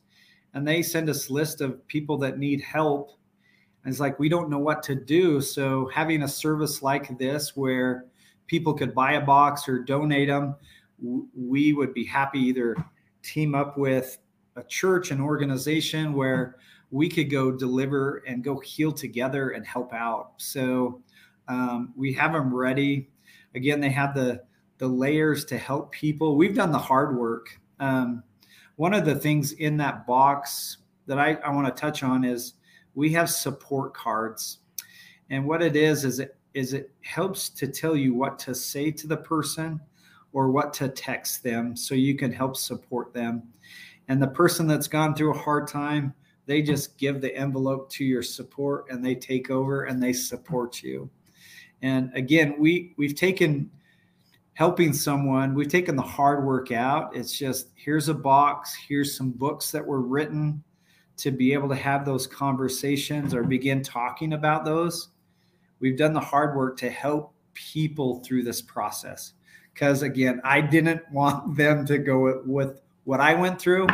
and 0.54 0.66
they 0.66 0.82
send 0.82 1.10
us 1.10 1.28
list 1.28 1.60
of 1.60 1.86
people 1.86 2.16
that 2.18 2.38
need 2.38 2.62
help. 2.62 3.12
And 3.86 3.92
it's 3.92 4.00
like 4.00 4.18
we 4.18 4.28
don't 4.28 4.50
know 4.50 4.58
what 4.58 4.82
to 4.82 4.96
do. 4.96 5.40
So 5.40 5.88
having 5.94 6.24
a 6.24 6.28
service 6.28 6.82
like 6.82 7.16
this 7.18 7.56
where 7.56 8.06
people 8.48 8.74
could 8.74 8.94
buy 8.94 9.12
a 9.12 9.20
box 9.20 9.68
or 9.68 9.78
donate 9.78 10.26
them, 10.26 10.56
we 11.00 11.72
would 11.72 11.94
be 11.94 12.04
happy 12.04 12.40
either 12.40 12.76
team 13.22 13.54
up 13.54 13.78
with 13.78 14.18
a 14.56 14.64
church, 14.64 15.12
an 15.12 15.20
organization 15.20 16.14
where 16.14 16.56
we 16.90 17.08
could 17.08 17.30
go 17.30 17.52
deliver 17.52 18.24
and 18.26 18.42
go 18.42 18.58
heal 18.58 18.90
together 18.90 19.50
and 19.50 19.64
help 19.64 19.94
out. 19.94 20.32
So 20.38 21.00
um, 21.46 21.92
we 21.96 22.12
have 22.14 22.32
them 22.32 22.52
ready 22.52 23.08
again 23.56 23.80
they 23.80 23.90
have 23.90 24.14
the 24.14 24.42
the 24.78 24.86
layers 24.86 25.44
to 25.46 25.58
help 25.58 25.90
people 25.90 26.36
we've 26.36 26.54
done 26.54 26.70
the 26.70 26.78
hard 26.78 27.16
work 27.18 27.58
um, 27.80 28.22
one 28.76 28.94
of 28.94 29.04
the 29.04 29.14
things 29.14 29.52
in 29.52 29.76
that 29.78 30.06
box 30.06 30.78
that 31.06 31.18
i, 31.18 31.34
I 31.34 31.50
want 31.50 31.66
to 31.66 31.80
touch 31.80 32.02
on 32.02 32.24
is 32.24 32.54
we 32.96 33.12
have 33.12 33.30
support 33.30 33.94
cards. 33.94 34.58
And 35.30 35.46
what 35.46 35.62
it 35.62 35.76
is 35.76 36.04
is 36.04 36.18
it 36.18 36.36
is 36.54 36.72
it 36.72 36.90
helps 37.02 37.50
to 37.50 37.68
tell 37.68 37.94
you 37.94 38.14
what 38.14 38.38
to 38.40 38.54
say 38.54 38.90
to 38.90 39.06
the 39.06 39.16
person 39.16 39.78
or 40.32 40.50
what 40.50 40.72
to 40.72 40.88
text 40.88 41.42
them 41.42 41.76
so 41.76 41.94
you 41.94 42.16
can 42.16 42.32
help 42.32 42.56
support 42.56 43.12
them. 43.12 43.42
And 44.08 44.20
the 44.20 44.26
person 44.26 44.66
that's 44.66 44.88
gone 44.88 45.14
through 45.14 45.34
a 45.34 45.38
hard 45.38 45.68
time 45.68 46.14
they 46.46 46.62
just 46.62 46.96
give 46.96 47.20
the 47.20 47.36
envelope 47.36 47.90
to 47.90 48.04
your 48.04 48.22
support 48.22 48.86
and 48.88 49.04
they 49.04 49.14
take 49.14 49.50
over 49.50 49.84
and 49.84 50.02
they 50.02 50.12
support 50.12 50.82
you. 50.82 51.10
And 51.82 52.10
again, 52.14 52.54
we 52.58 52.94
we've 52.96 53.14
taken 53.14 53.70
helping 54.54 54.92
someone, 54.92 55.54
we've 55.54 55.68
taken 55.68 55.96
the 55.96 56.02
hard 56.02 56.46
work 56.46 56.72
out. 56.72 57.14
It's 57.14 57.36
just 57.36 57.68
here's 57.74 58.08
a 58.08 58.14
box, 58.14 58.74
here's 58.74 59.16
some 59.16 59.32
books 59.32 59.70
that 59.72 59.84
were 59.84 60.00
written 60.00 60.62
to 61.18 61.30
be 61.30 61.52
able 61.52 61.68
to 61.68 61.74
have 61.74 62.04
those 62.04 62.26
conversations 62.26 63.34
or 63.34 63.42
begin 63.42 63.82
talking 63.82 64.32
about 64.32 64.64
those. 64.64 65.08
We've 65.80 65.96
done 65.96 66.12
the 66.12 66.20
hard 66.20 66.56
work 66.56 66.76
to 66.78 66.90
help 66.90 67.32
people 67.54 68.22
through 68.24 68.42
this 68.42 68.60
process. 68.60 69.32
Because 69.72 70.02
again, 70.02 70.40
I 70.44 70.60
didn't 70.60 71.02
want 71.12 71.56
them 71.56 71.86
to 71.86 71.98
go 71.98 72.42
with 72.44 72.80
what 73.04 73.20
I 73.20 73.34
went 73.34 73.60
through 73.60 73.86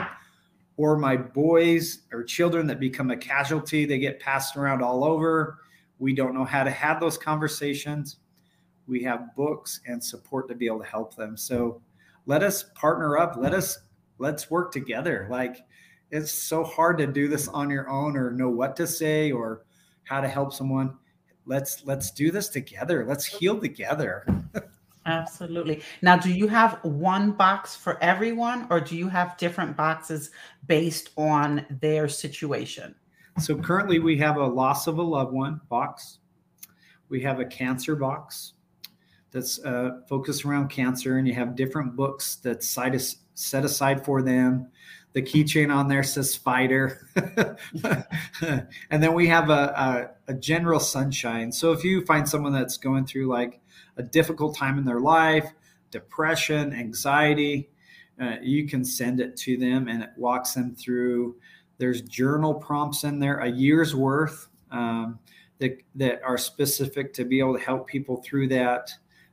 or 0.76 0.96
my 0.96 1.16
boys 1.16 2.00
or 2.12 2.24
children 2.24 2.66
that 2.68 2.80
become 2.80 3.10
a 3.10 3.16
casualty. 3.16 3.84
They 3.84 3.98
get 3.98 4.20
passed 4.20 4.56
around 4.56 4.82
all 4.82 5.04
over 5.04 5.58
we 6.02 6.12
don't 6.12 6.34
know 6.34 6.44
how 6.44 6.64
to 6.64 6.70
have 6.70 6.98
those 6.98 7.16
conversations. 7.16 8.16
We 8.88 9.04
have 9.04 9.36
books 9.36 9.80
and 9.86 10.02
support 10.02 10.48
to 10.48 10.56
be 10.56 10.66
able 10.66 10.80
to 10.80 10.84
help 10.84 11.14
them. 11.14 11.36
So 11.36 11.80
let 12.26 12.42
us 12.42 12.64
partner 12.74 13.16
up. 13.16 13.36
Let 13.38 13.54
us 13.54 13.78
let's 14.18 14.50
work 14.50 14.72
together. 14.72 15.28
Like 15.30 15.64
it's 16.12 16.30
so 16.30 16.62
hard 16.62 16.98
to 16.98 17.06
do 17.06 17.26
this 17.26 17.48
on 17.48 17.70
your 17.70 17.88
own 17.88 18.16
or 18.16 18.30
know 18.30 18.50
what 18.50 18.76
to 18.76 18.86
say 18.86 19.32
or 19.32 19.64
how 20.04 20.20
to 20.20 20.28
help 20.28 20.52
someone. 20.52 20.96
Let's 21.46 21.84
let's 21.84 22.10
do 22.12 22.30
this 22.30 22.48
together. 22.48 23.04
Let's 23.04 23.24
heal 23.24 23.58
together. 23.58 24.26
Absolutely. 25.06 25.82
Now, 26.00 26.16
do 26.16 26.32
you 26.32 26.46
have 26.46 26.78
one 26.84 27.32
box 27.32 27.74
for 27.74 28.00
everyone 28.00 28.68
or 28.70 28.80
do 28.80 28.96
you 28.96 29.08
have 29.08 29.36
different 29.36 29.76
boxes 29.76 30.30
based 30.68 31.10
on 31.16 31.66
their 31.80 32.06
situation? 32.06 32.94
So 33.40 33.56
currently 33.56 33.98
we 33.98 34.16
have 34.18 34.36
a 34.36 34.46
loss 34.46 34.86
of 34.86 34.98
a 34.98 35.02
loved 35.02 35.32
one 35.32 35.60
box. 35.68 36.18
We 37.08 37.20
have 37.22 37.40
a 37.40 37.44
cancer 37.44 37.96
box 37.96 38.52
that's 39.32 39.58
uh, 39.64 40.02
focused 40.08 40.44
around 40.44 40.68
cancer, 40.68 41.16
and 41.16 41.26
you 41.26 41.34
have 41.34 41.56
different 41.56 41.96
books 41.96 42.36
that 42.36 42.62
set 42.62 43.64
aside 43.64 44.04
for 44.04 44.22
them. 44.22 44.68
The 45.14 45.22
keychain 45.22 45.74
on 45.74 45.88
there 45.88 46.02
says 46.02 46.32
spider. 46.32 47.06
and 48.90 49.02
then 49.02 49.12
we 49.12 49.26
have 49.28 49.50
a, 49.50 50.12
a, 50.28 50.32
a 50.32 50.34
general 50.34 50.80
sunshine. 50.80 51.52
So 51.52 51.72
if 51.72 51.84
you 51.84 52.04
find 52.06 52.26
someone 52.26 52.52
that's 52.52 52.78
going 52.78 53.04
through 53.04 53.26
like 53.26 53.60
a 53.98 54.02
difficult 54.02 54.56
time 54.56 54.78
in 54.78 54.84
their 54.84 55.00
life, 55.00 55.52
depression, 55.90 56.72
anxiety, 56.72 57.70
uh, 58.20 58.36
you 58.40 58.66
can 58.66 58.84
send 58.84 59.20
it 59.20 59.36
to 59.36 59.56
them 59.56 59.88
and 59.88 60.02
it 60.02 60.10
walks 60.16 60.54
them 60.54 60.74
through 60.74 61.36
there's 61.82 62.02
journal 62.02 62.54
prompts 62.54 63.02
in 63.02 63.18
there, 63.18 63.38
a 63.38 63.50
year's 63.50 63.92
worth 63.92 64.46
um, 64.70 65.18
that, 65.58 65.82
that 65.96 66.22
are 66.22 66.38
specific 66.38 67.12
to 67.14 67.24
be 67.24 67.40
able 67.40 67.58
to 67.58 67.64
help 67.64 67.88
people 67.88 68.22
through 68.22 68.46
that. 68.46 68.88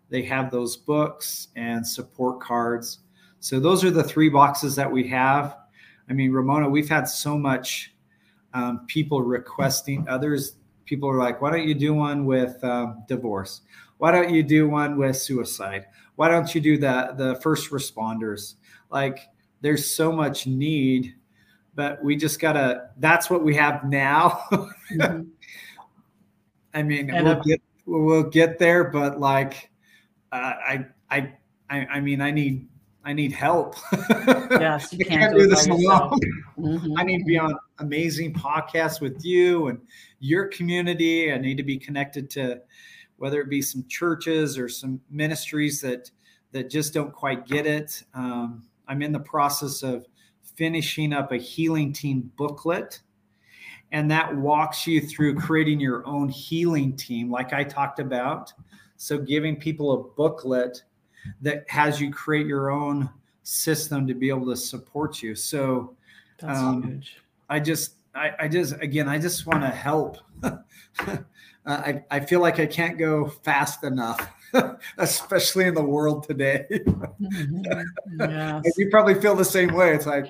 They 0.10 0.24
have 0.24 0.50
those 0.50 0.76
books 0.76 1.50
and 1.56 1.86
support 1.86 2.42
cards. 2.42 3.02
So 3.40 3.60
those 3.60 3.84
are 3.84 3.92
the 3.92 4.04
three 4.04 4.30
boxes 4.30 4.76
that 4.78 4.92
we 4.92 5.08
have. 5.10 5.58
I 6.10 6.14
mean, 6.14 6.32
Ramona, 6.32 6.70
we've 6.70 6.90
had 6.90 7.04
so 7.04 7.38
much 7.38 7.94
um, 8.54 8.86
people 8.88 9.22
requesting 9.22 10.08
others. 10.10 10.56
People 10.86 11.10
are 11.10 11.18
like, 11.18 11.42
why 11.42 11.52
don't 11.52 11.68
you 11.68 11.76
do 11.76 11.94
one 11.94 12.26
with 12.26 12.64
um, 12.64 13.04
divorce? 13.08 13.62
Why 13.98 14.12
don't 14.12 14.34
you 14.34 14.44
do 14.44 14.68
one 14.68 14.98
with 14.98 15.18
suicide? 15.18 15.86
Why 16.16 16.30
don't 16.30 16.54
you 16.54 16.62
do 16.62 16.78
the 16.78 17.14
the 17.18 17.36
first 17.42 17.72
responders? 17.72 18.56
Like, 18.90 19.20
there's 19.62 19.90
so 19.90 20.12
much 20.12 20.48
need 20.48 21.16
but 21.80 22.04
we 22.04 22.18
just 22.18 22.42
gotta 22.42 22.90
that's 22.98 23.30
what 23.30 23.42
we 23.42 23.56
have 23.56 23.86
now 23.86 24.42
mm-hmm. 24.52 25.22
i 26.74 26.84
mean 26.84 27.10
and 27.10 27.26
we'll 27.26 27.42
get 27.42 27.62
we'll 27.86 28.24
get 28.24 28.60
there 28.60 28.84
but 28.84 29.18
like 29.18 29.70
uh, 30.34 30.36
I, 30.36 30.86
I 31.10 31.34
i 31.70 31.88
i 31.90 32.00
mean 32.02 32.20
i 32.20 32.32
need 32.32 32.68
i 33.10 33.14
need 33.14 33.32
help 33.32 33.76
yes 34.52 34.94
you 34.94 35.06
can't, 35.06 35.22
can't 35.22 35.34
do, 35.34 35.40
do 35.40 35.48
this 35.48 35.68
alone 35.68 36.20
mm-hmm. 36.58 36.94
i 36.98 37.04
need 37.04 37.20
to 37.20 37.26
be 37.26 37.38
on 37.38 37.56
amazing 37.80 38.34
podcasts 38.34 39.02
with 39.02 39.24
you 39.24 39.68
and 39.68 39.80
your 40.20 40.48
community 40.48 41.34
i 41.34 41.38
need 41.38 41.58
to 41.58 41.64
be 41.64 41.78
connected 41.78 42.30
to 42.30 42.60
whether 43.18 43.42
it 43.42 43.50
be 43.50 43.62
some 43.62 43.84
churches 43.88 44.58
or 44.58 44.70
some 44.70 45.02
ministries 45.10 45.82
that 45.82 46.10
that 46.52 46.70
just 46.70 46.94
don't 46.94 47.14
quite 47.14 47.46
get 47.48 47.66
it 47.66 48.04
um, 48.14 48.64
i'm 48.88 49.02
in 49.02 49.12
the 49.12 49.20
process 49.20 49.84
of 49.84 50.06
finishing 50.60 51.14
up 51.14 51.32
a 51.32 51.38
healing 51.38 51.94
team 51.94 52.30
booklet. 52.36 53.00
And 53.94 54.12
that 54.12 54.36
walks 54.36 54.86
you 54.86 55.00
through 55.00 55.36
creating 55.36 55.80
your 55.80 56.06
own 56.06 56.28
healing 56.28 56.98
team, 56.98 57.32
like 57.32 57.54
I 57.54 57.64
talked 57.64 58.00
about. 58.00 58.54
So, 58.98 59.18
giving 59.18 59.56
people 59.56 59.94
a 59.94 60.04
booklet 60.16 60.84
that 61.42 61.66
has 61.70 62.00
you 62.00 62.12
create 62.12 62.48
your 62.48 62.72
own 62.72 63.10
system 63.44 64.08
to 64.08 64.14
be 64.14 64.30
able 64.30 64.46
to 64.48 64.56
support 64.56 65.22
you. 65.22 65.36
So, 65.36 65.96
um, 66.44 67.02
I 67.50 67.60
just, 67.60 67.96
I, 68.16 68.32
I, 68.40 68.48
just, 68.48 68.76
again, 68.82 69.08
I 69.08 69.18
just 69.20 69.46
want 69.46 69.62
to 69.62 69.70
help. 69.70 70.18
I, 71.66 72.04
I 72.10 72.20
feel 72.20 72.40
like 72.40 72.60
I 72.60 72.66
can't 72.66 72.98
go 72.98 73.28
fast 73.28 73.84
enough. 73.84 74.28
especially 74.98 75.66
in 75.66 75.74
the 75.74 75.84
world 75.84 76.24
today. 76.24 76.66
Mm-hmm. 76.70 77.62
yes. 78.20 78.78
you 78.78 78.90
probably 78.90 79.16
feel 79.16 79.36
the 79.36 79.46
same 79.46 79.74
way. 79.74 79.94
It's 79.94 80.06
like, 80.06 80.28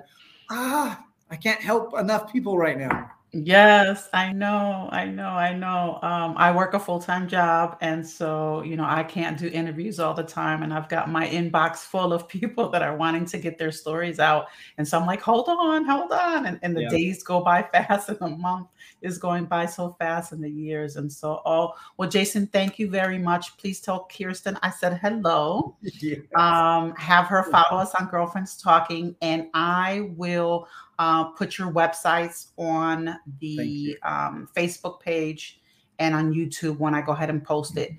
ah, 0.50 1.04
I 1.30 1.36
can't 1.36 1.62
help 1.62 1.98
enough 1.98 2.32
people 2.32 2.58
right 2.58 2.78
now. 2.78 3.12
Yes, 3.32 4.10
I 4.12 4.34
know, 4.34 4.90
I 4.92 5.06
know, 5.06 5.28
I 5.30 5.54
know. 5.54 6.00
Um, 6.02 6.34
I 6.36 6.52
work 6.52 6.74
a 6.74 6.80
full-time 6.80 7.28
job, 7.28 7.78
and 7.80 8.06
so, 8.06 8.64
you 8.64 8.76
know, 8.76 8.86
I 8.86 9.04
can't 9.04 9.38
do 9.38 9.48
interviews 9.50 10.00
all 10.00 10.16
the 10.16 10.24
time, 10.24 10.64
and 10.64 10.74
I've 10.74 10.90
got 10.90 11.12
my 11.12 11.28
inbox 11.28 11.78
full 11.80 12.12
of 12.12 12.28
people 12.28 12.70
that 12.70 12.82
are 12.82 12.96
wanting 12.98 13.26
to 13.26 13.38
get 13.38 13.60
their 13.60 13.72
stories 13.72 14.20
out, 14.20 14.48
and 14.80 14.88
so 14.88 15.00
I'm 15.00 15.06
like, 15.06 15.22
"Hold 15.22 15.48
on, 15.48 15.86
hold 15.86 16.12
on," 16.12 16.48
and 16.48 16.60
and 16.64 16.76
the 16.76 16.82
Yeah. 16.82 16.90
days 16.90 17.22
go 17.22 17.40
by 17.44 17.62
fast, 17.74 18.10
and 18.10 18.18
the 18.18 18.30
month 18.30 18.68
is 19.04 19.20
going 19.20 19.46
by 19.46 19.68
so 19.68 19.96
fast, 20.00 20.32
and 20.32 20.44
the 20.44 20.50
years, 20.50 20.96
and 20.96 21.12
so 21.12 21.44
oh, 21.46 21.74
well, 21.98 22.10
Jason, 22.10 22.48
thank 22.48 22.80
you 22.80 22.90
very 22.90 23.20
much. 23.20 23.56
Please 23.58 23.80
tell 23.80 24.08
Kirsten 24.12 24.58
I 24.64 24.72
said 24.72 24.98
hello. 25.04 25.76
Yes. 26.02 26.20
Um, 26.36 26.96
have 26.96 27.28
her 27.28 27.44
follow 27.44 27.80
us 27.80 27.94
on 27.96 28.08
Girlfriends 28.10 28.58
Talking, 28.58 29.16
and 29.22 29.50
I 29.54 30.10
will 30.16 30.68
uh, 31.00 31.24
put 31.32 31.58
your 31.58 31.72
websites 31.72 32.48
on 32.58 33.16
the 33.40 33.98
um, 34.04 34.50
Facebook 34.56 35.00
page 35.00 35.62
and 35.98 36.14
on 36.14 36.34
YouTube 36.34 36.78
when 36.78 36.94
I 36.94 37.02
go 37.02 37.14
ahead 37.14 37.30
and 37.30 37.44
post 37.44 37.78
it. 37.78 37.92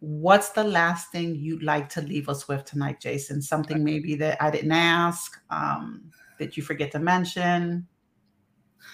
What's 0.00 0.50
the 0.50 0.64
last 0.64 1.12
thing 1.12 1.36
you'd 1.36 1.62
like 1.62 1.88
to 1.90 2.00
leave 2.00 2.28
us 2.28 2.48
with 2.48 2.64
tonight, 2.64 3.00
Jason? 3.00 3.42
Something 3.42 3.84
maybe 3.84 4.14
that 4.16 4.42
I 4.42 4.50
didn't 4.50 4.72
ask, 4.72 5.38
um, 5.50 6.10
that 6.38 6.56
you 6.56 6.62
forget 6.62 6.90
to 6.92 6.98
mention? 6.98 7.86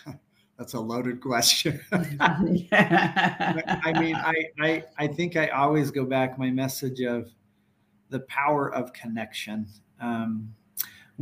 That's 0.58 0.74
a 0.74 0.80
loaded 0.80 1.20
question. 1.20 1.80
Yeah. 2.70 3.80
I 3.84 3.98
mean, 3.98 4.14
I, 4.14 4.34
I 4.60 4.84
I 4.98 5.06
think 5.06 5.36
I 5.36 5.48
always 5.48 5.90
go 5.90 6.04
back 6.04 6.38
my 6.38 6.50
message 6.50 7.00
of 7.00 7.30
the 8.10 8.20
power 8.20 8.72
of 8.72 8.92
connection. 8.92 9.66
Um, 10.00 10.54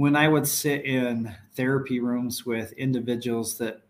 when 0.00 0.16
I 0.16 0.28
would 0.28 0.48
sit 0.48 0.86
in 0.86 1.30
therapy 1.52 2.00
rooms 2.00 2.46
with 2.46 2.72
individuals 2.72 3.58
that 3.58 3.82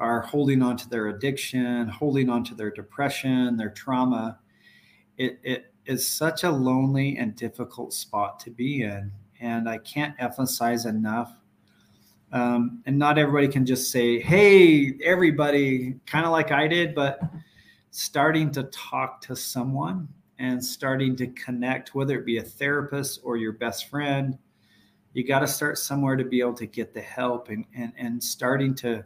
are 0.00 0.22
holding 0.22 0.60
on 0.60 0.76
to 0.76 0.88
their 0.88 1.06
addiction, 1.06 1.86
holding 1.86 2.28
on 2.28 2.42
to 2.46 2.54
their 2.56 2.72
depression, 2.72 3.56
their 3.56 3.70
trauma, 3.70 4.40
it, 5.16 5.38
it 5.44 5.72
is 5.84 6.04
such 6.04 6.42
a 6.42 6.50
lonely 6.50 7.16
and 7.18 7.36
difficult 7.36 7.92
spot 7.92 8.40
to 8.40 8.50
be 8.50 8.82
in. 8.82 9.12
And 9.40 9.68
I 9.68 9.78
can't 9.78 10.16
emphasize 10.18 10.84
enough. 10.84 11.32
Um, 12.32 12.82
and 12.84 12.98
not 12.98 13.16
everybody 13.16 13.46
can 13.46 13.64
just 13.64 13.92
say, 13.92 14.18
hey, 14.18 14.94
everybody, 15.04 15.94
kind 16.06 16.26
of 16.26 16.32
like 16.32 16.50
I 16.50 16.66
did, 16.66 16.92
but 16.92 17.20
starting 17.92 18.50
to 18.50 18.64
talk 18.64 19.20
to 19.20 19.36
someone 19.36 20.08
and 20.40 20.62
starting 20.62 21.14
to 21.14 21.28
connect, 21.28 21.94
whether 21.94 22.18
it 22.18 22.26
be 22.26 22.38
a 22.38 22.42
therapist 22.42 23.20
or 23.22 23.36
your 23.36 23.52
best 23.52 23.88
friend, 23.88 24.36
you 25.16 25.24
got 25.24 25.38
to 25.38 25.46
start 25.46 25.78
somewhere 25.78 26.14
to 26.14 26.24
be 26.24 26.40
able 26.40 26.52
to 26.52 26.66
get 26.66 26.92
the 26.92 27.00
help 27.00 27.48
and, 27.48 27.64
and, 27.74 27.90
and 27.96 28.22
starting 28.22 28.74
to, 28.74 29.02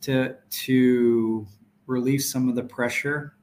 to, 0.00 0.36
to 0.48 1.44
relieve 1.88 2.22
some 2.22 2.48
of 2.48 2.54
the 2.54 2.62
pressure. 2.62 3.34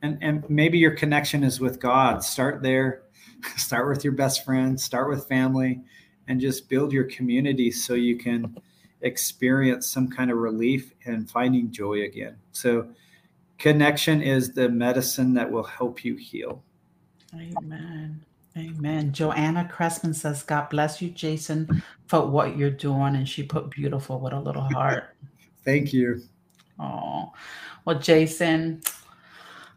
And, 0.00 0.16
and 0.22 0.48
maybe 0.48 0.78
your 0.78 0.92
connection 0.92 1.44
is 1.44 1.60
with 1.60 1.78
God. 1.78 2.24
Start 2.24 2.62
there, 2.62 3.02
start 3.58 3.86
with 3.86 4.02
your 4.02 4.14
best 4.14 4.46
friend, 4.46 4.80
start 4.80 5.10
with 5.10 5.28
family, 5.28 5.82
and 6.26 6.40
just 6.40 6.70
build 6.70 6.90
your 6.90 7.04
community 7.04 7.70
so 7.70 7.92
you 7.92 8.16
can 8.16 8.56
experience 9.02 9.86
some 9.86 10.08
kind 10.08 10.30
of 10.30 10.38
relief 10.38 10.94
and 11.04 11.30
finding 11.30 11.70
joy 11.70 12.04
again. 12.04 12.36
So, 12.52 12.88
connection 13.58 14.22
is 14.22 14.54
the 14.54 14.70
medicine 14.70 15.34
that 15.34 15.50
will 15.50 15.64
help 15.64 16.02
you 16.02 16.16
heal. 16.16 16.64
Amen. 17.34 18.24
Amen. 18.56 19.12
Joanna 19.12 19.68
Cressman 19.70 20.14
says, 20.14 20.42
God 20.42 20.70
bless 20.70 21.02
you, 21.02 21.10
Jason, 21.10 21.82
for 22.06 22.26
what 22.26 22.56
you're 22.56 22.70
doing. 22.70 23.14
And 23.14 23.28
she 23.28 23.42
put 23.42 23.70
beautiful 23.70 24.18
with 24.18 24.32
a 24.32 24.40
little 24.40 24.62
heart. 24.62 25.16
Thank 25.64 25.92
you. 25.92 26.22
Oh, 26.78 27.32
well, 27.84 27.98
Jason, 27.98 28.82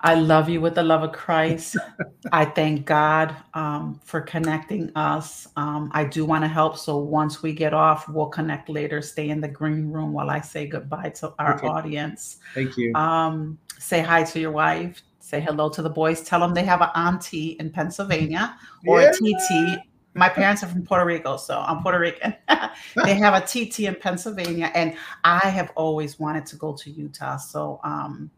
I 0.01 0.15
love 0.15 0.47
you 0.49 0.61
with 0.61 0.75
the 0.75 0.83
love 0.83 1.03
of 1.03 1.11
Christ. 1.11 1.75
I 2.31 2.45
thank 2.45 2.85
God 2.85 3.35
um, 3.53 3.99
for 4.03 4.21
connecting 4.21 4.91
us. 4.95 5.47
Um, 5.55 5.89
I 5.93 6.03
do 6.03 6.25
want 6.25 6.43
to 6.43 6.47
help. 6.47 6.77
So 6.77 6.97
once 6.97 7.41
we 7.41 7.53
get 7.53 7.73
off, 7.73 8.07
we'll 8.07 8.27
connect 8.27 8.69
later. 8.69 9.01
Stay 9.01 9.29
in 9.29 9.41
the 9.41 9.47
green 9.47 9.89
room 9.89 10.13
while 10.13 10.29
I 10.29 10.39
say 10.41 10.67
goodbye 10.67 11.09
to 11.15 11.33
our 11.39 11.55
Okay. 11.55 11.67
audience. 11.67 12.37
Thank 12.53 12.77
you. 12.77 12.93
Um, 12.95 13.57
say 13.79 14.01
hi 14.01 14.23
to 14.23 14.39
your 14.39 14.51
wife. 14.51 15.01
Say 15.29 15.41
hello 15.41 15.69
to 15.69 15.83
the 15.83 15.91
boys. 15.91 16.23
Tell 16.23 16.39
them 16.39 16.55
they 16.55 16.63
have 16.63 16.81
an 16.81 16.89
auntie 16.95 17.49
in 17.59 17.69
Pennsylvania 17.69 18.57
or 18.87 18.99
Yeah. 18.99 19.11
a 19.11 19.13
TT. 19.13 19.77
My 20.15 20.27
parents 20.27 20.63
are 20.63 20.67
from 20.67 20.81
Puerto 20.81 21.05
Rico, 21.05 21.37
so 21.37 21.59
I'm 21.59 21.83
Puerto 21.83 21.99
Rican. 21.99 22.33
they 23.05 23.13
have 23.13 23.35
a 23.35 23.45
TT 23.45 23.81
in 23.81 23.93
Pennsylvania, 23.93 24.71
and 24.73 24.97
I 25.23 25.47
have 25.47 25.71
always 25.75 26.17
wanted 26.17 26.47
to 26.47 26.55
go 26.55 26.73
to 26.73 26.89
Utah. 26.89 27.37
So 27.37 27.79
um, 27.83 28.31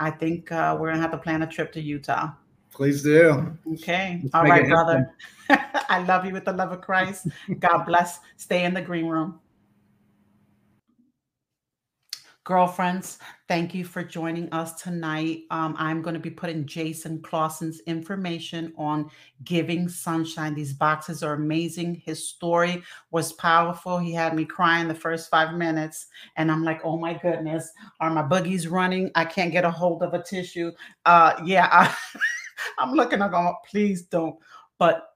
I 0.00 0.10
think 0.10 0.50
uh, 0.50 0.76
we're 0.80 0.88
gonna 0.90 1.00
have 1.00 1.12
to 1.12 1.18
plan 1.18 1.42
a 1.42 1.46
trip 1.46 1.70
to 1.74 1.80
Utah. 1.80 2.32
Please 2.72 3.04
do. 3.04 3.56
Okay. 3.74 4.18
Let's 4.24 4.34
All 4.34 4.42
right, 4.42 4.66
brother. 4.66 5.14
I 5.48 6.02
love 6.08 6.24
you 6.24 6.32
with 6.32 6.44
the 6.44 6.52
love 6.52 6.72
of 6.72 6.80
Christ. 6.80 7.28
God 7.60 7.84
bless. 7.84 8.18
Stay 8.36 8.64
in 8.64 8.74
the 8.74 8.82
green 8.82 9.06
room. 9.06 9.38
Girlfriends, 12.46 13.18
thank 13.48 13.74
you 13.74 13.84
for 13.84 14.04
joining 14.04 14.48
us 14.52 14.80
tonight. 14.80 15.46
Um, 15.50 15.74
I'm 15.80 16.00
going 16.00 16.14
to 16.14 16.20
be 16.20 16.30
putting 16.30 16.64
Jason 16.64 17.20
Clawson's 17.20 17.80
information 17.88 18.72
on 18.78 19.10
Giving 19.42 19.88
Sunshine. 19.88 20.54
These 20.54 20.72
boxes 20.72 21.24
are 21.24 21.32
amazing. 21.32 21.96
His 21.96 22.28
story 22.28 22.84
was 23.10 23.32
powerful. 23.32 23.98
He 23.98 24.12
had 24.12 24.36
me 24.36 24.44
crying 24.44 24.86
the 24.86 24.94
first 24.94 25.28
five 25.28 25.54
minutes, 25.54 26.06
and 26.36 26.52
I'm 26.52 26.62
like, 26.62 26.82
oh 26.84 26.96
my 26.96 27.14
goodness, 27.14 27.68
are 27.98 28.10
my 28.10 28.22
boogies 28.22 28.70
running? 28.70 29.10
I 29.16 29.24
can't 29.24 29.50
get 29.50 29.64
a 29.64 29.70
hold 29.70 30.04
of 30.04 30.14
a 30.14 30.22
tissue. 30.22 30.70
Uh, 31.04 31.32
yeah, 31.44 31.68
I, 31.72 31.92
I'm 32.78 32.92
looking, 32.92 33.22
I'm 33.22 33.32
going, 33.32 33.54
please 33.68 34.02
don't. 34.02 34.36
But 34.78 35.15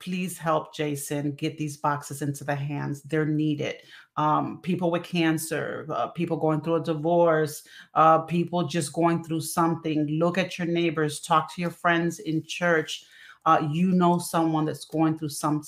please 0.00 0.38
help 0.38 0.74
Jason 0.74 1.32
get 1.32 1.58
these 1.58 1.76
boxes 1.76 2.22
into 2.22 2.44
the 2.44 2.54
hands. 2.54 3.02
They're 3.02 3.26
needed. 3.26 3.76
Um, 4.16 4.60
people 4.62 4.90
with 4.90 5.04
cancer, 5.04 5.86
uh, 5.90 6.08
people 6.08 6.36
going 6.36 6.60
through 6.60 6.76
a 6.76 6.82
divorce, 6.82 7.62
uh, 7.94 8.20
people 8.20 8.66
just 8.66 8.92
going 8.92 9.24
through 9.24 9.42
something. 9.42 10.06
Look 10.06 10.38
at 10.38 10.58
your 10.58 10.66
neighbors, 10.66 11.20
talk 11.20 11.54
to 11.54 11.60
your 11.60 11.70
friends 11.70 12.18
in 12.18 12.44
church. 12.44 13.04
Uh, 13.46 13.66
you 13.70 13.92
know 13.92 14.18
someone 14.18 14.64
that's 14.64 14.84
going 14.84 15.16
through 15.16 15.28
some 15.28 15.62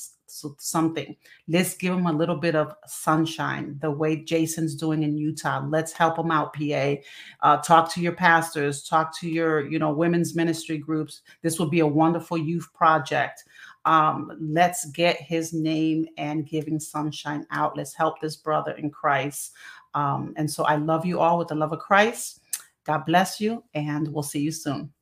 something. 0.59 1.16
Let's 1.49 1.76
give 1.76 1.95
them 1.95 2.07
a 2.07 2.12
little 2.12 2.37
bit 2.37 2.55
of 2.55 2.74
sunshine, 2.87 3.78
the 3.81 3.91
way 3.91 4.16
Jason's 4.16 4.74
doing 4.74 5.03
in 5.03 5.16
Utah. 5.16 5.64
Let's 5.66 5.93
help 5.93 6.16
them 6.16 6.31
out, 6.31 6.53
PA. 6.53 6.95
Uh, 7.43 7.57
talk 7.59 7.93
to 7.95 8.01
your 8.01 8.12
pastors, 8.12 8.83
talk 8.83 9.18
to 9.20 9.28
your, 9.28 9.68
you 9.68 9.78
know, 9.78 9.93
women's 9.93 10.35
ministry 10.35 10.78
groups. 10.78 11.22
This 11.43 11.59
will 11.59 11.68
be 11.68 11.81
a 11.81 11.87
wonderful 11.87 12.39
youth 12.39 12.68
project 12.74 13.45
um, 13.85 14.37
let's 14.41 14.87
get 14.91 15.20
his 15.20 15.53
name 15.53 16.07
and 16.18 16.47
giving 16.47 16.78
sunshine 16.78 17.47
out. 17.51 17.76
Let's 17.76 17.95
help 17.95 18.20
this 18.20 18.37
brother 18.37 18.72
in 18.72 18.91
Christ. 18.91 19.53
Um, 19.95 20.35
and 20.37 20.51
so 20.51 20.64
I 20.64 20.76
love 20.76 21.07
you 21.07 21.20
all 21.20 21.39
with 21.39 21.49
the 21.49 21.55
love 21.55 21.72
of 21.72 21.78
Christ. 21.78 22.41
God 22.85 23.05
bless 23.07 23.41
you, 23.41 23.62
and 23.74 24.09
we'll 24.09 24.22
see 24.22 24.41
you 24.41 24.53
soon. 24.53 24.93